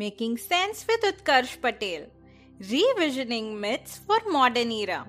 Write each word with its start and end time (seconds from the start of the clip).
Making 0.00 0.38
Sense 0.38 0.86
with 0.88 1.02
Utkarsh 1.02 1.60
Patel. 1.60 2.06
Revisioning 2.58 3.58
Myths 3.60 3.98
for 3.98 4.18
Modern 4.30 4.72
Era. 4.72 5.06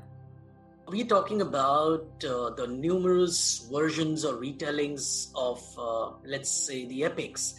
We're 0.85 1.05
talking 1.05 1.39
about 1.41 2.07
uh, 2.25 2.49
the 2.49 2.67
numerous 2.67 3.69
versions 3.71 4.25
or 4.25 4.33
retellings 4.33 5.31
of, 5.33 5.61
uh, 5.79 6.17
let's 6.25 6.51
say, 6.51 6.87
the 6.87 7.05
epics. 7.05 7.55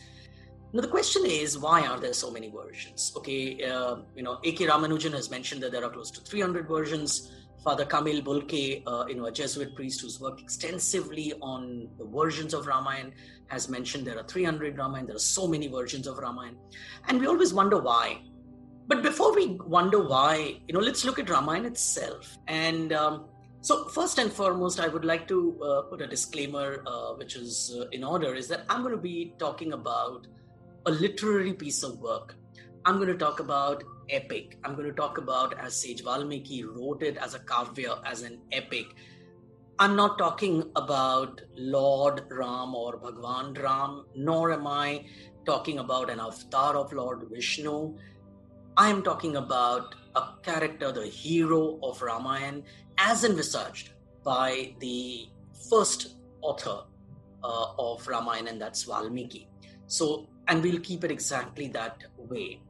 Now, 0.75 0.83
the 0.83 0.89
question 0.89 1.25
is, 1.25 1.57
why 1.59 1.87
are 1.87 1.99
there 1.99 2.13
so 2.13 2.31
many 2.31 2.51
versions? 2.51 3.15
Okay, 3.17 3.65
uh, 3.65 3.97
you 4.15 4.23
know, 4.23 4.39
A.K. 4.45 4.67
Ramanujan 4.67 5.15
has 5.15 5.31
mentioned 5.31 5.63
that 5.63 5.73
there 5.73 5.85
are 5.87 5.91
close 5.91 6.11
to 6.11 6.21
300 6.21 6.69
versions. 6.69 7.33
Father 7.63 7.85
Camille 7.85 8.23
Bulcke, 8.23 8.83
uh, 8.87 9.05
you 9.09 9.15
know, 9.15 9.27
a 9.27 9.33
Jesuit 9.33 9.75
priest 9.77 10.01
who's 10.01 10.21
worked 10.21 10.41
extensively 10.41 11.33
on 11.41 11.89
the 11.97 12.05
versions 12.05 12.55
of 12.55 12.67
Ramayana, 12.67 13.11
has 13.47 13.69
mentioned 13.69 14.07
there 14.07 14.19
are 14.19 14.25
300 14.25 14.77
Ramayana. 14.77 15.07
There 15.07 15.17
are 15.17 15.21
so 15.21 15.47
many 15.47 15.69
versions 15.69 16.07
of 16.07 16.19
Ramayana, 16.19 16.57
and 17.09 17.21
we 17.21 17.27
always 17.27 17.55
wonder 17.55 17.79
why. 17.79 18.21
But 18.89 19.03
before 19.03 19.35
we 19.35 19.59
wonder 19.65 20.01
why, 20.01 20.61
you 20.67 20.75
know, 20.75 20.81
let's 20.81 21.05
look 21.05 21.21
at 21.21 21.31
Ramayana 21.31 21.69
itself. 21.69 22.37
And 22.49 22.93
um, 22.93 23.27
so, 23.61 23.89
first 23.89 24.19
and 24.19 24.33
foremost, 24.33 24.81
I 24.81 24.89
would 24.89 25.05
like 25.05 25.29
to 25.29 25.63
uh, 25.63 25.83
put 25.83 26.03
a 26.03 26.07
disclaimer, 26.09 26.83
uh, 26.85 27.13
which 27.13 27.37
is 27.37 27.73
uh, 27.79 27.87
in 27.91 28.03
order, 28.03 28.35
is 28.35 28.49
that 28.49 28.65
I'm 28.69 28.83
going 28.83 28.95
to 28.95 29.01
be 29.01 29.35
talking 29.39 29.73
about 29.73 30.27
a 30.87 30.91
literary 30.91 31.53
piece 31.53 31.85
of 31.85 32.01
work. 32.01 32.35
I'm 32.85 32.97
going 32.97 33.09
to 33.09 33.17
talk 33.17 33.39
about 33.39 33.85
epic. 34.09 34.59
I'm 34.65 34.75
going 34.75 34.89
to 34.89 34.95
talk 34.95 35.19
about 35.19 35.59
as 35.59 35.75
Sage 35.81 36.03
Valmiki 36.03 36.65
wrote 36.65 37.03
it 37.03 37.17
as 37.17 37.35
a 37.35 37.39
kavya, 37.39 38.01
as 38.05 38.23
an 38.23 38.41
epic. 38.53 38.87
I'm 39.79 39.97
not 39.97 40.19
talking 40.19 40.71
about 40.77 41.41
Lord 41.57 42.25
Ram 42.31 42.75
or 42.75 42.99
Bhagwan 42.99 43.55
Ram, 43.55 44.05
nor 44.15 44.53
am 44.53 44.67
I 44.67 45.07
talking 45.45 45.79
about 45.79 46.11
an 46.11 46.21
avatar 46.21 46.77
of 46.77 46.93
Lord 46.93 47.27
Vishnu. 47.31 47.97
I 48.77 48.89
am 48.91 49.03
talking 49.03 49.37
about 49.37 49.95
a 50.15 50.23
character, 50.43 50.93
the 50.93 51.07
hero 51.07 51.79
of 51.83 52.01
Ramayana, 52.01 52.63
as 52.99 53.25
envisaged 53.25 53.91
by 54.25 54.75
the 54.79 55.27
first 55.69 56.17
author 56.43 56.85
uh, 57.43 57.67
of 57.79 58.07
Ramayana, 58.07 58.51
and 58.51 58.61
that's 58.61 58.85
Valmiki. 58.85 59.49
So, 59.87 60.29
and 60.49 60.63
we'll 60.63 60.81
keep 60.81 61.05
it 61.05 61.11
exactly 61.11 61.69
that 61.69 62.03
way 62.17 62.61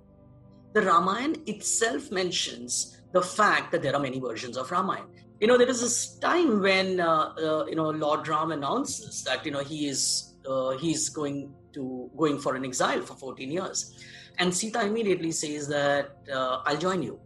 the 0.72 0.82
Ramayana 0.82 1.38
itself 1.46 2.10
mentions 2.10 3.00
the 3.12 3.22
fact 3.22 3.72
that 3.72 3.82
there 3.82 3.94
are 3.94 4.00
many 4.00 4.18
versions 4.18 4.56
of 4.56 4.70
Ramayana. 4.70 5.06
You 5.40 5.48
know, 5.48 5.58
there 5.58 5.68
is 5.68 5.80
this 5.80 6.18
time 6.18 6.60
when 6.60 7.00
uh, 7.00 7.34
uh, 7.36 7.66
you 7.66 7.74
know 7.74 7.90
Lord 7.90 8.28
Ram 8.28 8.52
announces 8.52 9.24
that 9.24 9.44
you 9.44 9.52
know 9.52 9.60
he 9.60 9.88
is 9.88 10.34
uh, 10.48 10.70
he's 10.78 11.08
going 11.08 11.52
to 11.74 12.10
going 12.16 12.38
for 12.38 12.54
an 12.54 12.64
exile 12.64 13.02
for 13.02 13.14
14 13.14 13.50
years, 13.50 13.92
and 14.38 14.54
Sita 14.54 14.84
immediately 14.84 15.32
says 15.32 15.68
that 15.68 16.16
uh, 16.32 16.62
I'll 16.64 16.78
join 16.78 17.02
you. 17.02 17.18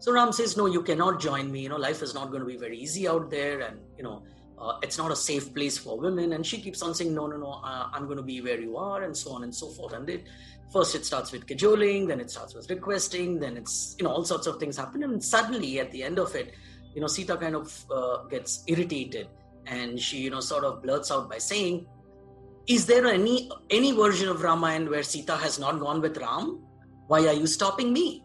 So 0.00 0.12
Ram 0.12 0.32
says, 0.32 0.56
"No, 0.56 0.66
you 0.66 0.82
cannot 0.82 1.20
join 1.20 1.50
me. 1.52 1.60
You 1.60 1.68
know, 1.68 1.76
life 1.76 2.02
is 2.02 2.12
not 2.12 2.30
going 2.30 2.40
to 2.40 2.46
be 2.46 2.56
very 2.56 2.76
easy 2.78 3.06
out 3.08 3.30
there, 3.30 3.60
and 3.60 3.80
you 3.96 4.04
know." 4.04 4.22
Uh, 4.60 4.78
it's 4.82 4.98
not 4.98 5.10
a 5.10 5.16
safe 5.16 5.54
place 5.54 5.78
for 5.78 5.98
women 5.98 6.34
and 6.34 6.44
she 6.44 6.60
keeps 6.60 6.82
on 6.82 6.94
saying 6.94 7.14
no 7.14 7.26
no 7.26 7.38
no 7.38 7.52
uh, 7.64 7.88
i'm 7.94 8.04
going 8.04 8.18
to 8.18 8.22
be 8.22 8.42
where 8.42 8.60
you 8.60 8.76
are 8.76 9.04
and 9.04 9.16
so 9.16 9.32
on 9.32 9.42
and 9.42 9.54
so 9.54 9.70
forth 9.70 9.94
and 9.94 10.06
they 10.06 10.22
first 10.72 10.94
it 10.94 11.04
starts 11.04 11.32
with 11.32 11.46
cajoling 11.46 12.06
then 12.06 12.20
it 12.20 12.30
starts 12.30 12.54
with 12.54 12.68
requesting 12.70 13.38
then 13.38 13.56
it's 13.56 13.96
you 13.98 14.04
know 14.04 14.10
all 14.10 14.24
sorts 14.24 14.46
of 14.46 14.58
things 14.58 14.76
happen 14.76 15.02
and 15.02 15.22
suddenly 15.22 15.80
at 15.80 15.90
the 15.92 16.02
end 16.02 16.18
of 16.18 16.34
it 16.34 16.54
you 16.94 17.00
know 17.00 17.06
sita 17.06 17.36
kind 17.36 17.56
of 17.56 17.84
uh, 17.90 18.24
gets 18.24 18.62
irritated 18.66 19.28
and 19.66 20.00
she 20.00 20.18
you 20.18 20.30
know 20.30 20.40
sort 20.40 20.64
of 20.64 20.82
blurts 20.82 21.10
out 21.10 21.28
by 21.28 21.38
saying 21.38 21.86
is 22.66 22.86
there 22.86 23.06
any 23.06 23.50
any 23.70 23.92
version 23.92 24.28
of 24.28 24.42
ramayana 24.42 24.90
where 24.90 25.02
sita 25.02 25.36
has 25.36 25.58
not 25.58 25.80
gone 25.80 26.00
with 26.00 26.18
ram? 26.18 26.60
Why 27.08 27.26
are 27.26 27.32
you 27.32 27.46
stopping 27.46 27.92
me? 27.92 28.22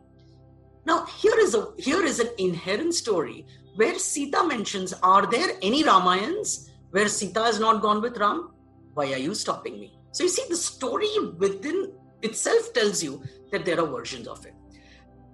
Now 0.85 1.05
here 1.05 1.37
is 1.39 1.55
a 1.55 1.73
here 1.77 2.03
is 2.03 2.19
an 2.19 2.29
inherent 2.37 2.93
story 2.93 3.45
where 3.75 3.97
sita 3.97 4.43
mentions 4.45 4.93
are 5.01 5.25
there 5.25 5.49
any 5.61 5.83
ramayans 5.83 6.69
where 6.91 7.07
sita 7.07 7.43
has 7.43 7.59
not 7.59 7.81
gone 7.81 8.01
with 8.01 8.17
ram? 8.17 8.51
Why 8.93 9.13
are 9.13 9.23
you 9.27 9.33
stopping 9.33 9.79
me? 9.79 9.97
So 10.11 10.23
you 10.23 10.29
see 10.29 10.45
the 10.47 10.55
story 10.55 11.09
within 11.37 11.91
itself 12.25 12.73
tells 12.73 13.03
you 13.03 13.23
that 13.51 13.65
there 13.65 13.79
are 13.79 13.87
versions 13.87 14.27
of 14.27 14.45
it. 14.45 14.53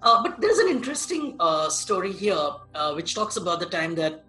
Uh, 0.02 0.22
but 0.24 0.42
there's 0.42 0.58
an 0.58 0.68
interesting 0.68 1.36
uh, 1.40 1.70
story 1.70 2.12
here 2.12 2.50
uh, 2.74 2.94
which 2.94 3.14
talks 3.14 3.38
about 3.38 3.60
the 3.60 3.66
time 3.66 3.94
that, 3.96 4.24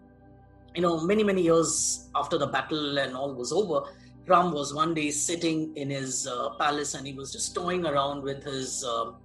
you 0.75 0.83
know, 0.83 1.00
many, 1.00 1.25
many 1.25 1.43
years 1.43 2.11
after 2.15 2.37
the 2.37 2.47
battle 2.47 2.99
and 2.99 3.17
all 3.17 3.34
was 3.34 3.53
over, 3.53 3.89
Ram 4.27 4.53
was 4.53 4.75
one 4.75 4.95
day 4.95 5.11
sitting 5.11 5.75
in 5.77 5.91
his 5.91 6.27
uh, 6.27 6.50
palace 6.50 6.95
and 6.95 7.06
he 7.06 7.15
was 7.15 7.33
just 7.33 7.55
toying 7.55 7.87
around 7.87 8.23
with 8.23 8.45
his, 8.45 8.84
um, 8.84 9.17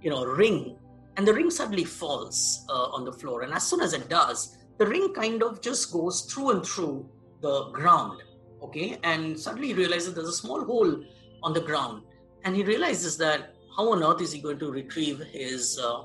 you 0.00 0.10
know, 0.10 0.24
ring. 0.24 0.76
And 1.16 1.26
the 1.26 1.34
ring 1.34 1.50
suddenly 1.50 1.84
falls 1.84 2.64
uh, 2.68 2.96
on 2.96 3.04
the 3.04 3.12
floor. 3.12 3.42
And 3.42 3.52
as 3.52 3.66
soon 3.66 3.80
as 3.80 3.92
it 3.92 4.08
does, 4.08 4.56
the 4.78 4.86
ring 4.86 5.12
kind 5.12 5.42
of 5.42 5.60
just 5.60 5.92
goes 5.92 6.22
through 6.22 6.50
and 6.50 6.64
through 6.64 7.08
the 7.40 7.70
ground. 7.70 8.22
Okay. 8.62 8.98
And 9.02 9.38
suddenly 9.38 9.68
he 9.68 9.74
realizes 9.74 10.14
there's 10.14 10.28
a 10.28 10.32
small 10.32 10.64
hole 10.64 11.02
on 11.42 11.52
the 11.52 11.60
ground 11.60 12.02
and 12.46 12.54
he 12.54 12.62
realizes 12.62 13.18
that 13.18 13.56
how 13.76 13.92
on 13.92 14.04
earth 14.04 14.22
is 14.22 14.30
he 14.32 14.40
going 14.40 14.60
to 14.60 14.70
retrieve 14.70 15.18
his 15.32 15.80
uh, 15.80 16.04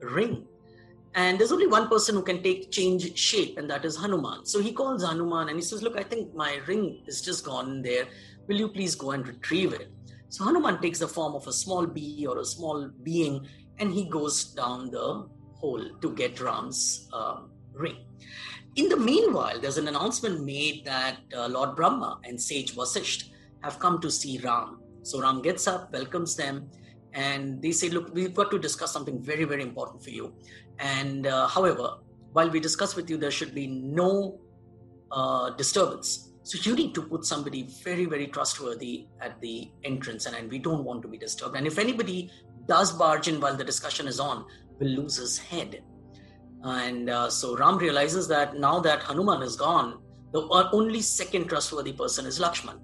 ring? 0.00 0.46
And 1.14 1.38
there's 1.38 1.50
only 1.50 1.66
one 1.66 1.88
person 1.88 2.14
who 2.14 2.22
can 2.22 2.42
take 2.42 2.70
change 2.70 3.18
shape, 3.18 3.56
and 3.56 3.68
that 3.70 3.86
is 3.86 3.96
Hanuman. 3.96 4.44
So 4.44 4.60
he 4.60 4.72
calls 4.72 5.02
Hanuman 5.02 5.48
and 5.48 5.56
he 5.56 5.62
says, 5.62 5.82
Look, 5.82 5.98
I 5.98 6.02
think 6.02 6.34
my 6.34 6.60
ring 6.66 7.02
is 7.06 7.22
just 7.22 7.42
gone 7.42 7.80
there. 7.80 8.04
Will 8.46 8.56
you 8.56 8.68
please 8.68 8.94
go 8.94 9.12
and 9.12 9.26
retrieve 9.26 9.72
it? 9.72 9.88
So 10.28 10.44
Hanuman 10.44 10.78
takes 10.82 10.98
the 10.98 11.08
form 11.08 11.34
of 11.34 11.46
a 11.46 11.52
small 11.52 11.86
bee 11.86 12.26
or 12.28 12.38
a 12.38 12.44
small 12.44 12.90
being 13.02 13.48
and 13.78 13.90
he 13.90 14.04
goes 14.04 14.44
down 14.44 14.90
the 14.90 15.26
hole 15.54 15.84
to 16.02 16.10
get 16.14 16.38
Ram's 16.38 17.08
uh, 17.14 17.40
ring. 17.72 17.96
In 18.76 18.90
the 18.90 18.96
meanwhile, 18.98 19.58
there's 19.58 19.78
an 19.78 19.88
announcement 19.88 20.44
made 20.44 20.84
that 20.84 21.16
uh, 21.34 21.48
Lord 21.48 21.76
Brahma 21.76 22.20
and 22.24 22.38
sage 22.38 22.76
Vasisht 22.76 23.30
have 23.62 23.78
come 23.78 24.02
to 24.02 24.10
see 24.10 24.38
Ram 24.38 24.82
so 25.02 25.20
Ram 25.20 25.42
gets 25.42 25.66
up, 25.66 25.92
welcomes 25.92 26.36
them, 26.36 26.70
and 27.14 27.60
they 27.62 27.72
say, 27.72 27.88
Look, 27.88 28.14
we've 28.14 28.34
got 28.34 28.50
to 28.50 28.58
discuss 28.58 28.92
something 28.92 29.22
very, 29.22 29.44
very 29.44 29.62
important 29.62 30.02
for 30.02 30.10
you. 30.10 30.34
And 30.78 31.26
uh, 31.26 31.46
however, 31.46 31.96
while 32.32 32.50
we 32.50 32.60
discuss 32.60 32.94
with 32.94 33.08
you, 33.10 33.16
there 33.16 33.30
should 33.30 33.54
be 33.54 33.66
no 33.66 34.40
uh, 35.10 35.50
disturbance. 35.50 36.30
So 36.42 36.58
you 36.62 36.76
need 36.76 36.94
to 36.94 37.02
put 37.02 37.24
somebody 37.24 37.68
very, 37.84 38.06
very 38.06 38.26
trustworthy 38.26 39.06
at 39.20 39.40
the 39.40 39.70
entrance, 39.84 40.26
and, 40.26 40.36
and 40.36 40.50
we 40.50 40.58
don't 40.58 40.84
want 40.84 41.02
to 41.02 41.08
be 41.08 41.18
disturbed. 41.18 41.56
And 41.56 41.66
if 41.66 41.78
anybody 41.78 42.30
does 42.66 42.92
barge 42.92 43.28
in 43.28 43.40
while 43.40 43.56
the 43.56 43.64
discussion 43.64 44.06
is 44.06 44.20
on, 44.20 44.46
will 44.78 44.88
lose 44.88 45.16
his 45.16 45.38
head. 45.38 45.82
And 46.62 47.10
uh, 47.10 47.30
so 47.30 47.56
Ram 47.56 47.78
realizes 47.78 48.28
that 48.28 48.56
now 48.58 48.80
that 48.80 49.02
Hanuman 49.02 49.42
is 49.42 49.56
gone, 49.56 50.00
the 50.32 50.42
only 50.72 51.00
second 51.00 51.48
trustworthy 51.48 51.92
person 51.92 52.26
is 52.26 52.38
Lakshman. 52.38 52.78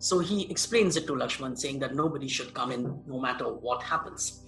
So 0.00 0.18
he 0.18 0.50
explains 0.50 0.96
it 0.96 1.06
to 1.08 1.12
Lakshman, 1.12 1.56
saying 1.58 1.78
that 1.80 1.94
nobody 1.94 2.26
should 2.26 2.54
come 2.54 2.72
in 2.72 3.02
no 3.06 3.20
matter 3.20 3.44
what 3.52 3.82
happens. 3.82 4.42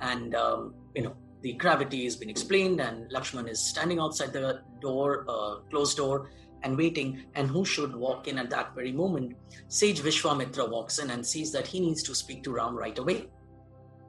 And, 0.00 0.34
um, 0.34 0.74
you 0.94 1.02
know, 1.02 1.14
the 1.42 1.52
gravity 1.52 2.04
has 2.04 2.16
been 2.16 2.30
explained, 2.30 2.80
and 2.80 3.10
Lakshman 3.12 3.46
is 3.48 3.60
standing 3.60 4.00
outside 4.00 4.32
the 4.32 4.62
door, 4.80 5.26
uh, 5.28 5.56
closed 5.68 5.98
door, 5.98 6.30
and 6.62 6.78
waiting. 6.78 7.26
And 7.34 7.50
who 7.50 7.66
should 7.66 7.94
walk 7.94 8.28
in 8.28 8.38
at 8.38 8.48
that 8.48 8.74
very 8.74 8.92
moment? 8.92 9.36
Sage 9.68 10.00
Vishwamitra 10.00 10.70
walks 10.70 10.98
in 10.98 11.10
and 11.10 11.24
sees 11.24 11.52
that 11.52 11.66
he 11.66 11.80
needs 11.80 12.02
to 12.04 12.14
speak 12.14 12.42
to 12.44 12.52
Ram 12.52 12.74
right 12.74 12.98
away. 12.98 13.28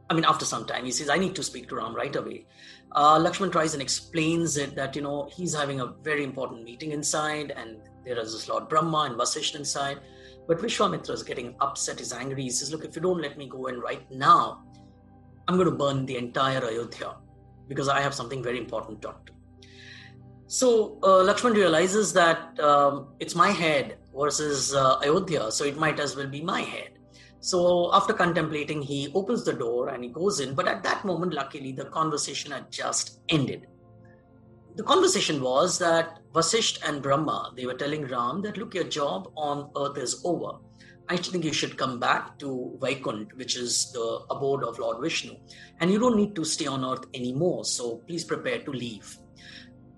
I 0.09 0.13
mean, 0.13 0.23
after 0.23 0.45
some 0.45 0.65
time, 0.65 0.85
he 0.85 0.91
says, 0.91 1.09
I 1.09 1.17
need 1.17 1.35
to 1.35 1.43
speak 1.43 1.67
to 1.69 1.75
Ram 1.75 1.93
right 1.93 2.15
away. 2.15 2.45
Uh, 2.93 3.19
Lakshman 3.19 3.51
tries 3.51 3.73
and 3.73 3.81
explains 3.81 4.55
it 4.55 4.75
that, 4.75 4.95
you 4.95 5.01
know, 5.01 5.27
he's 5.35 5.53
having 5.53 5.81
a 5.81 5.87
very 6.03 6.23
important 6.23 6.63
meeting 6.63 6.91
inside 6.91 7.51
and 7.51 7.81
there 8.05 8.17
is 8.17 8.31
this 8.31 8.47
Lord 8.47 8.69
Brahma 8.69 9.09
and 9.09 9.15
Vasishtha 9.15 9.55
inside. 9.55 9.99
But 10.47 10.59
Vishwamitra 10.59 11.11
is 11.11 11.23
getting 11.23 11.55
upset, 11.59 11.99
he's 11.99 12.13
angry. 12.13 12.43
He 12.43 12.49
says, 12.49 12.71
Look, 12.71 12.85
if 12.85 12.95
you 12.95 13.01
don't 13.01 13.21
let 13.21 13.37
me 13.37 13.47
go 13.47 13.67
in 13.67 13.79
right 13.79 14.09
now, 14.11 14.63
I'm 15.47 15.55
going 15.55 15.69
to 15.69 15.75
burn 15.75 16.05
the 16.05 16.17
entire 16.17 16.63
Ayodhya 16.63 17.15
because 17.67 17.87
I 17.87 18.01
have 18.01 18.13
something 18.13 18.43
very 18.43 18.57
important 18.57 19.01
to 19.01 19.07
talk 19.07 19.25
to. 19.27 19.33
So 20.47 20.99
uh, 21.01 21.23
Lakshman 21.23 21.55
realizes 21.55 22.13
that 22.13 22.59
um, 22.59 23.07
it's 23.19 23.33
my 23.35 23.49
head 23.49 23.97
versus 24.15 24.75
uh, 24.75 24.99
Ayodhya, 24.99 25.51
so 25.51 25.65
it 25.65 25.77
might 25.77 25.99
as 25.99 26.15
well 26.15 26.27
be 26.27 26.41
my 26.41 26.61
head. 26.61 26.89
So 27.39 27.91
after 27.93 28.13
contemplating, 28.13 28.81
he 28.81 29.11
opens 29.13 29.43
the 29.43 29.53
door 29.53 29.89
and 29.89 30.03
he 30.03 30.09
goes 30.09 30.39
in. 30.39 30.55
But 30.55 30.67
at 30.67 30.83
that 30.83 31.05
moment, 31.05 31.33
luckily, 31.33 31.71
the 31.71 31.85
conversation 31.85 32.51
had 32.51 32.71
just 32.71 33.19
ended. 33.29 33.67
The 34.75 34.83
conversation 34.83 35.41
was 35.41 35.79
that 35.79 36.19
Vasisht 36.33 36.87
and 36.87 37.01
Brahma, 37.01 37.53
they 37.55 37.65
were 37.65 37.73
telling 37.73 38.07
Ram 38.07 38.41
that, 38.41 38.57
look, 38.57 38.73
your 38.73 38.83
job 38.83 39.31
on 39.35 39.69
earth 39.77 39.97
is 39.97 40.21
over. 40.25 40.57
I 41.07 41.17
think 41.17 41.45
you 41.45 41.53
should 41.53 41.77
come 41.77 41.99
back 41.99 42.37
to 42.39 42.77
Vaikunt, 42.81 43.35
which 43.37 43.55
is 43.55 43.91
the 43.91 44.25
abode 44.29 44.63
of 44.63 44.79
Lord 44.79 45.01
Vishnu. 45.01 45.35
And 45.79 45.91
you 45.91 45.99
don't 45.99 46.17
need 46.17 46.35
to 46.35 46.43
stay 46.43 46.65
on 46.65 46.83
earth 46.83 47.05
anymore. 47.13 47.63
So 47.63 47.97
please 48.07 48.23
prepare 48.23 48.59
to 48.59 48.71
leave. 48.71 49.17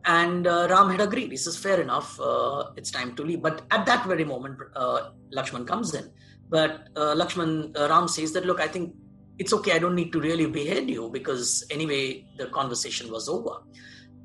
And 0.05 0.47
uh, 0.47 0.67
Ram 0.69 0.89
had 0.89 1.01
agreed. 1.01 1.31
He 1.31 1.37
says, 1.37 1.57
fair 1.57 1.81
enough, 1.81 2.19
uh, 2.19 2.71
it's 2.75 2.91
time 2.91 3.15
to 3.15 3.23
leave. 3.23 3.41
But 3.41 3.63
at 3.71 3.85
that 3.85 4.05
very 4.05 4.25
moment, 4.25 4.59
uh, 4.75 5.09
Lakshman 5.33 5.65
comes 5.65 5.93
in 5.93 6.11
but 6.49 6.87
uh, 6.95 7.13
Lakshman 7.15 7.77
uh, 7.77 7.89
Ram 7.89 8.07
says 8.07 8.31
that, 8.33 8.45
look, 8.45 8.59
I 8.59 8.67
think 8.67 8.93
it's 9.37 9.53
okay. 9.53 9.73
I 9.73 9.79
don't 9.79 9.95
need 9.95 10.11
to 10.13 10.19
really 10.19 10.45
behead 10.45 10.89
you 10.89 11.09
because 11.09 11.65
anyway, 11.69 12.25
the 12.37 12.47
conversation 12.47 13.11
was 13.11 13.27
over. 13.27 13.59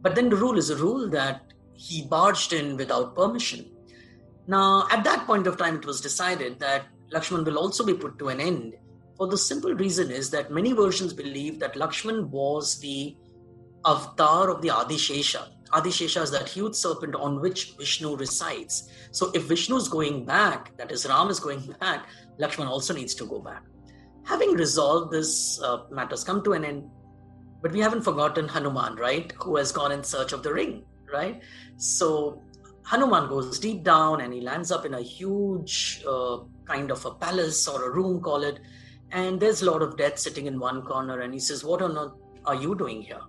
But 0.02 0.14
then 0.14 0.28
the 0.28 0.36
rule 0.36 0.58
is 0.58 0.70
a 0.70 0.76
rule 0.76 1.08
that 1.10 1.52
he 1.74 2.02
barged 2.02 2.52
in 2.52 2.76
without 2.76 3.14
permission. 3.14 3.70
Now, 4.46 4.86
at 4.90 5.04
that 5.04 5.26
point 5.26 5.46
of 5.46 5.56
time, 5.56 5.76
it 5.76 5.86
was 5.86 6.00
decided 6.00 6.58
that 6.58 6.86
Lakshman 7.12 7.44
will 7.44 7.58
also 7.58 7.84
be 7.84 7.94
put 7.94 8.18
to 8.18 8.28
an 8.28 8.40
end. 8.40 8.74
For 9.16 9.28
the 9.28 9.38
simple 9.38 9.74
reason 9.74 10.10
is 10.10 10.30
that 10.30 10.50
many 10.50 10.72
versions 10.72 11.12
believe 11.12 11.60
that 11.60 11.74
Lakshman 11.74 12.28
was 12.28 12.80
the 12.80 13.16
avatar 13.86 14.50
of 14.50 14.62
the 14.62 14.68
Adishesha. 14.68 15.48
Adishesha 15.72 16.22
is 16.22 16.30
that 16.30 16.48
huge 16.48 16.74
serpent 16.74 17.14
on 17.14 17.40
which 17.40 17.74
Vishnu 17.78 18.16
resides. 18.16 18.90
So 19.10 19.30
if 19.32 19.44
Vishnu 19.44 19.76
is 19.76 19.88
going 19.88 20.24
back, 20.24 20.76
that 20.76 20.90
is 20.90 21.06
Ram 21.06 21.28
is 21.28 21.40
going 21.40 21.74
back, 21.80 22.06
Lakshman 22.40 22.68
also 22.68 22.92
needs 22.94 23.14
to 23.14 23.26
go 23.26 23.38
back. 23.38 23.62
Having 24.24 24.52
resolved 24.52 25.12
this 25.12 25.60
uh, 25.62 25.84
matters 25.90 26.24
come 26.24 26.42
to 26.44 26.52
an 26.52 26.64
end, 26.64 26.90
but 27.62 27.70
we 27.70 27.78
haven't 27.78 28.02
forgotten 28.02 28.48
Hanuman, 28.48 28.96
right? 28.96 29.32
Who 29.38 29.56
has 29.56 29.70
gone 29.70 29.92
in 29.92 30.02
search 30.02 30.32
of 30.32 30.42
the 30.42 30.52
ring, 30.52 30.84
right? 31.12 31.40
So 31.76 32.42
Hanuman 32.84 33.28
goes 33.28 33.58
deep 33.60 33.84
down 33.84 34.20
and 34.20 34.34
he 34.34 34.40
lands 34.40 34.72
up 34.72 34.84
in 34.84 34.94
a 34.94 35.00
huge 35.00 36.02
uh, 36.06 36.38
kind 36.64 36.90
of 36.90 37.04
a 37.06 37.14
palace 37.14 37.68
or 37.68 37.84
a 37.84 37.94
room, 37.94 38.20
call 38.20 38.42
it. 38.42 38.58
And 39.12 39.38
there's 39.38 39.62
a 39.62 39.70
lot 39.70 39.80
of 39.82 39.96
death 39.96 40.18
sitting 40.18 40.46
in 40.46 40.58
one 40.58 40.82
corner. 40.82 41.20
And 41.20 41.32
he 41.32 41.38
says, 41.38 41.64
What 41.64 41.82
on 41.82 41.96
earth 41.96 42.12
are 42.44 42.56
you 42.56 42.74
doing 42.74 43.02
here? 43.02 43.20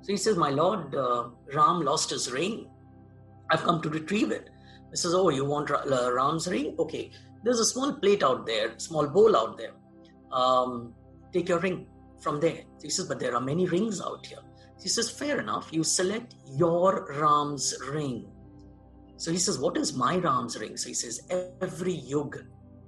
So 0.00 0.12
he 0.12 0.16
says, 0.16 0.36
My 0.36 0.50
lord, 0.50 0.94
uh, 0.94 1.28
Ram 1.54 1.82
lost 1.82 2.10
his 2.10 2.32
ring. 2.32 2.70
I've 3.50 3.62
come 3.62 3.82
to 3.82 3.90
retrieve 3.90 4.30
it. 4.30 4.48
He 4.90 4.96
says, 4.96 5.12
Oh, 5.14 5.28
you 5.28 5.44
want 5.44 5.70
uh, 5.70 6.12
Ram's 6.12 6.48
ring? 6.48 6.76
Okay. 6.78 7.10
There's 7.44 7.60
a 7.60 7.64
small 7.64 7.92
plate 7.92 8.22
out 8.22 8.46
there, 8.46 8.78
small 8.78 9.06
bowl 9.06 9.36
out 9.36 9.58
there. 9.58 9.72
Um, 10.30 10.94
take 11.32 11.48
your 11.48 11.58
ring 11.58 11.86
from 12.22 12.40
there. 12.40 12.62
He 12.82 12.90
says, 12.90 13.06
But 13.06 13.20
there 13.20 13.34
are 13.34 13.40
many 13.40 13.66
rings 13.66 14.00
out 14.00 14.26
here. 14.26 14.38
He 14.80 14.88
says, 14.88 15.10
Fair 15.10 15.40
enough. 15.40 15.72
You 15.72 15.84
select 15.84 16.34
your 16.46 17.06
Ram's 17.20 17.74
ring. 17.90 18.26
So 19.16 19.30
he 19.30 19.38
says, 19.38 19.58
What 19.58 19.76
is 19.76 19.94
my 19.94 20.16
Ram's 20.16 20.58
ring? 20.58 20.76
So 20.76 20.88
he 20.88 20.94
says, 20.94 21.20
Every 21.60 21.94
yug, 21.94 22.38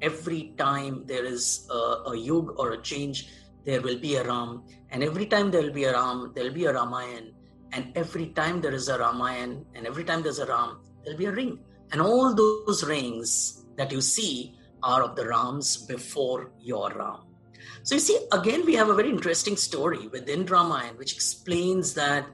every 0.01 0.55
time 0.57 1.05
there 1.07 1.25
is 1.25 1.67
a, 1.71 2.11
a 2.13 2.17
yug 2.17 2.55
or 2.59 2.73
a 2.73 2.83
change, 2.83 3.29
there 3.65 3.81
will 3.81 3.99
be 3.99 4.17
a 4.17 4.25
Ram. 4.25 4.63
And 4.91 5.03
every 5.03 5.27
time 5.27 5.51
there 5.51 5.63
will 5.63 5.73
be 5.73 5.85
a 5.85 5.93
Ram, 5.93 6.33
there 6.35 6.45
will 6.45 6.53
be 6.53 6.67
a 6.67 6.73
Ramayan. 6.73 7.33
And 7.73 7.93
every 7.97 8.27
time 8.29 8.61
there 8.61 8.73
is 8.73 8.89
a 8.89 8.99
Ramayan, 8.99 9.65
and 9.75 9.87
every 9.87 10.05
time 10.05 10.23
there's 10.23 10.39
a 10.39 10.47
Ram, 10.47 10.81
there'll 11.03 11.19
be 11.19 11.27
a 11.27 11.33
ring. 11.33 11.59
And 11.93 12.01
all 12.01 12.35
those 12.35 12.85
rings 12.85 13.67
that 13.77 13.91
you 13.91 14.01
see 14.01 14.55
are 14.83 15.03
of 15.03 15.17
the 15.17 15.27
Rams 15.27 15.87
before 15.87 16.53
your 16.61 16.91
Ram. 16.91 17.34
So 17.85 17.97
you 17.97 18.01
see, 18.01 18.19
again, 18.33 18.65
we 18.65 18.75
have 18.77 18.89
a 18.89 18.95
very 18.95 19.11
interesting 19.11 19.59
story 19.59 20.09
within 20.09 20.47
Ramayan 20.47 20.97
which 20.97 21.13
explains 21.13 21.93
that 21.95 22.25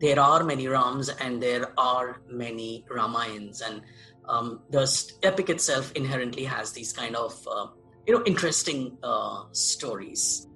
there 0.00 0.18
are 0.18 0.42
many 0.42 0.66
Rams 0.66 1.10
and 1.10 1.42
there 1.42 1.78
are 1.78 2.22
many 2.30 2.86
Ramayans. 2.90 3.60
And 3.60 3.82
um, 4.26 4.60
the 4.70 4.88
epic 5.22 5.50
itself 5.50 5.92
inherently 5.92 6.44
has 6.44 6.72
these 6.72 6.94
kind 6.94 7.16
of 7.16 7.36
uh, 7.46 7.66
you 8.06 8.14
know 8.14 8.24
interesting 8.24 8.96
uh, 9.02 9.42
stories. 9.52 10.46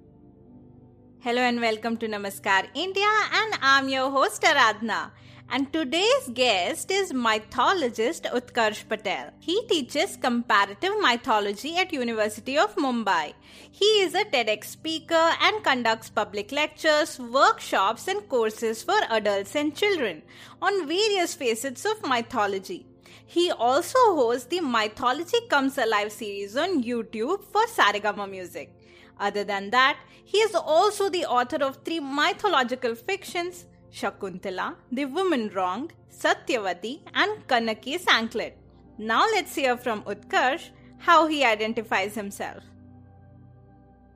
Hello 1.19 1.43
and 1.43 1.61
welcome 1.61 1.95
to 1.97 2.07
Namaskar 2.07 2.69
India, 2.73 3.13
and 3.33 3.59
I'm 3.61 3.87
your 3.87 4.09
host 4.09 4.41
Aradhna. 4.41 5.11
And 5.49 5.71
today's 5.71 6.29
guest 6.33 6.89
is 6.89 7.13
mythologist 7.13 8.23
Utkarsh 8.23 8.87
Patel. 8.89 9.29
He 9.39 9.61
teaches 9.67 10.17
comparative 10.17 10.93
mythology 10.99 11.77
at 11.77 11.93
University 11.93 12.57
of 12.57 12.75
Mumbai. 12.75 13.33
He 13.71 13.85
is 14.01 14.15
a 14.15 14.25
TEDx 14.25 14.65
speaker 14.65 15.29
and 15.41 15.63
conducts 15.63 16.09
public 16.09 16.51
lectures, 16.51 17.19
workshops 17.19 18.07
and 18.07 18.27
courses 18.27 18.81
for 18.81 18.99
adults 19.11 19.55
and 19.55 19.75
children 19.75 20.23
on 20.61 20.87
various 20.87 21.35
facets 21.35 21.85
of 21.85 22.01
mythology. 22.07 22.87
He 23.25 23.51
also 23.51 23.99
hosts 24.15 24.47
the 24.47 24.61
Mythology 24.61 25.37
Comes 25.49 25.77
Alive 25.77 26.11
series 26.11 26.57
on 26.57 26.83
YouTube 26.83 27.43
for 27.43 27.65
Saregama 27.67 28.29
Music. 28.29 28.73
Other 29.19 29.43
than 29.43 29.69
that, 29.69 29.97
he 30.23 30.39
is 30.39 30.55
also 30.55 31.09
the 31.09 31.25
author 31.25 31.63
of 31.63 31.77
three 31.85 31.99
mythological 31.99 32.95
fictions 32.95 33.65
Shakuntala, 33.93 34.75
The 34.91 35.05
Woman 35.05 35.49
wrong, 35.53 35.91
Satyavati, 36.11 37.01
and 37.13 37.47
Kannaki's 37.47 38.05
Anklet. 38.05 38.53
Now 38.97 39.21
let's 39.31 39.53
hear 39.55 39.77
from 39.77 40.01
Utkarsh 40.03 40.69
how 40.97 41.27
he 41.27 41.43
identifies 41.43 42.15
himself. 42.15 42.63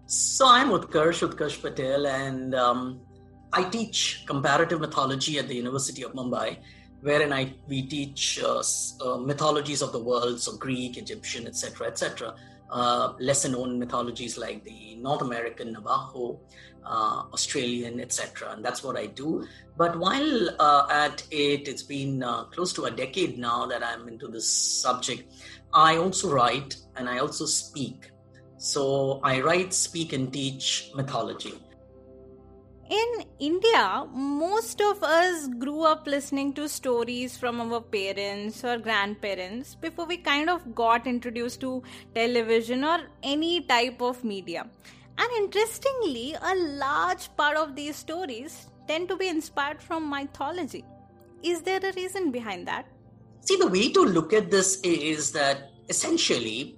So 0.08 0.48
I'm 0.48 0.70
Utkarsh, 0.70 1.28
Utkarsh 1.28 1.62
Patel, 1.62 2.08
and 2.08 2.56
um, 2.56 3.02
I 3.54 3.64
teach 3.66 4.24
comparative 4.26 4.80
mythology 4.80 5.38
at 5.38 5.48
the 5.48 5.56
University 5.56 6.04
of 6.04 6.14
Mumbai, 6.14 6.58
wherein 7.02 7.32
I 7.32 7.54
we 7.68 7.84
teach 7.84 8.40
uh, 8.42 8.64
uh, 9.06 9.18
mythologies 9.18 9.82
of 9.82 9.92
the 9.92 10.00
world, 10.00 10.40
so 10.40 10.58
Greek, 10.58 10.98
Egyptian, 10.98 11.46
etc., 11.46 11.88
etc 11.88 12.36
uh, 12.70 13.14
lesser 13.20 13.50
known 13.50 13.80
mythologies 13.80 14.38
like 14.38 14.64
the 14.64 14.96
North 14.96 15.22
American 15.22 15.72
Navajo, 15.74 16.40
uh, 16.86 17.24
Australian, 17.34 18.00
etc. 18.00 18.52
And 18.52 18.64
that's 18.64 18.84
what 18.84 18.98
I 18.98 19.08
do. 19.08 19.46
But 19.78 19.98
while 19.98 20.50
uh, 20.60 20.88
at 20.90 21.24
it, 21.32 21.68
it's 21.68 21.84
been 21.84 22.24
uh, 22.24 22.46
close 22.46 22.74
to 22.74 22.86
a 22.86 22.92
decade 22.92 23.38
now 23.38 23.66
that 23.66 23.84
I'm 23.84 24.08
into 24.08 24.28
this 24.28 24.50
subject. 24.50 25.34
I 25.74 25.98
also 25.98 26.30
write 26.30 26.78
and 26.96 27.10
I 27.10 27.20
also 27.20 27.46
speak. 27.46 28.12
So 28.58 29.20
I 29.24 29.42
write, 29.42 29.74
speak, 29.74 30.14
and 30.14 30.34
teach 30.34 30.90
mythology 30.96 31.54
in 32.90 33.26
India, 33.40 34.06
most 34.14 34.82
of 34.82 35.04
us 35.04 35.48
grew 35.60 35.84
up 35.84 36.08
listening 36.08 36.54
to 36.54 36.68
stories 36.70 37.38
from 37.38 37.62
our 37.62 37.82
parents 37.82 38.64
or 38.64 38.78
grandparents 38.78 39.76
before 39.76 40.06
we 40.06 40.18
kind 40.18 40.50
of 40.50 40.74
got 40.74 41.08
introduced 41.08 41.60
to 41.62 41.84
television 42.16 42.84
or 42.84 43.00
any 43.24 43.62
type 43.62 44.02
of 44.02 44.24
media. 44.24 44.68
And 45.18 45.30
interestingly, 45.38 46.36
a 46.42 46.56
large 46.56 47.36
part 47.36 47.58
of 47.58 47.76
these 47.76 47.96
stories 47.96 48.68
tend 48.88 49.10
to 49.10 49.18
be 49.18 49.28
inspired 49.28 49.82
from 49.82 50.10
mythology. 50.10 50.86
Is 51.44 51.62
there 51.62 51.80
a 51.84 51.94
reason 51.94 52.32
behind 52.32 52.68
that? 52.68 52.88
See, 53.42 53.58
the 53.58 53.68
way 53.68 53.92
to 53.92 54.02
look 54.02 54.34
at 54.34 54.52
this 54.52 54.80
is 54.82 55.32
that 55.34 55.72
essentially 55.90 56.78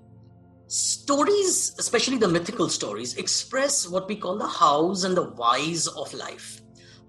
Stories, 0.69 1.73
especially 1.79 2.17
the 2.19 2.27
mythical 2.27 2.69
stories, 2.69 3.17
express 3.17 3.89
what 3.89 4.07
we 4.07 4.15
call 4.15 4.37
the 4.37 4.45
hows 4.45 5.03
and 5.03 5.17
the 5.17 5.31
whys 5.31 5.87
of 5.87 6.13
life. 6.13 6.61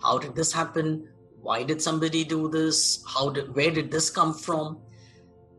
How 0.03 0.17
did 0.17 0.35
this 0.35 0.51
happen? 0.51 1.07
Why 1.43 1.63
did 1.63 1.83
somebody 1.83 2.25
do 2.25 2.49
this? 2.49 3.05
How 3.07 3.29
did 3.29 3.55
where 3.55 3.71
did 3.71 3.91
this 3.91 4.09
come 4.09 4.33
from? 4.33 4.81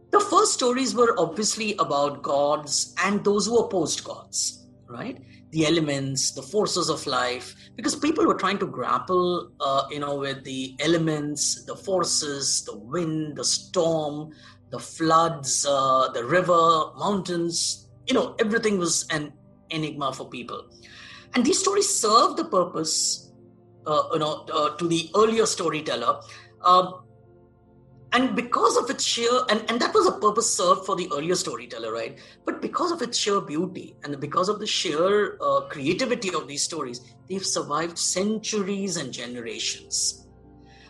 The 0.10 0.20
first 0.20 0.53
stories 0.53 0.96
were 0.96 1.13
obviously 1.20 1.75
about 1.77 2.24
gods 2.24 2.96
and 3.03 3.24
those 3.24 3.46
who 3.46 3.60
opposed 3.60 4.03
gods, 4.03 4.67
right? 4.88 5.22
The 5.51 5.67
elements, 5.67 6.31
the 6.31 6.41
forces 6.41 6.89
of 6.89 7.05
life, 7.05 7.53
because 7.75 7.96
people 7.96 8.25
were 8.25 8.34
trying 8.34 8.58
to 8.60 8.65
grapple, 8.65 9.51
uh, 9.60 9.84
you 9.91 10.00
know, 10.00 10.15
with 10.15 10.43
the 10.43 10.75
elements, 10.79 11.65
the 11.65 11.75
forces, 11.75 12.63
the 12.65 12.75
wind, 12.75 13.38
the 13.38 13.46
storm, 13.46 14.31
the 14.72 14.79
floods, 14.79 15.67
uh, 15.70 16.10
the 16.13 16.25
river, 16.25 16.93
mountains, 16.98 17.80
you 18.08 18.13
know 18.13 18.36
everything 18.39 18.77
was 18.77 19.05
an 19.12 19.31
enigma 19.70 20.12
for 20.13 20.29
people 20.29 20.63
and 21.34 21.46
these 21.46 21.60
stories 21.60 21.88
serve 21.88 22.36
the 22.36 22.46
purpose, 22.46 23.31
uh, 23.86 24.03
you 24.13 24.20
know, 24.20 24.46
uh, 24.53 24.75
to 24.75 24.88
the 24.88 25.10
earlier 25.15 25.46
storyteller. 25.46 26.20
Uh, 26.62 26.91
and 28.13 28.36
because 28.36 28.75
of 28.75 28.89
its 28.89 29.05
sheer 29.05 29.31
and, 29.50 29.63
and 29.70 29.79
that 29.79 29.93
was 29.93 30.05
a 30.05 30.12
purpose 30.20 30.53
served 30.53 30.86
for 30.86 30.98
the 30.98 31.10
earlier 31.15 31.34
storyteller 31.34 31.93
right 31.93 32.20
but 32.46 32.62
because 32.62 32.91
of 32.91 33.01
its 33.01 33.17
sheer 33.17 33.39
beauty 33.39 33.96
and 34.03 34.20
because 34.20 34.50
of 34.50 34.60
the 34.60 34.67
sheer 34.67 35.38
uh, 35.41 35.62
creativity 35.70 36.27
of 36.36 36.46
these 36.46 36.62
stories 36.62 37.00
they've 37.29 37.46
survived 37.46 37.98
centuries 37.98 38.98
and 38.98 39.13
generations 39.13 40.27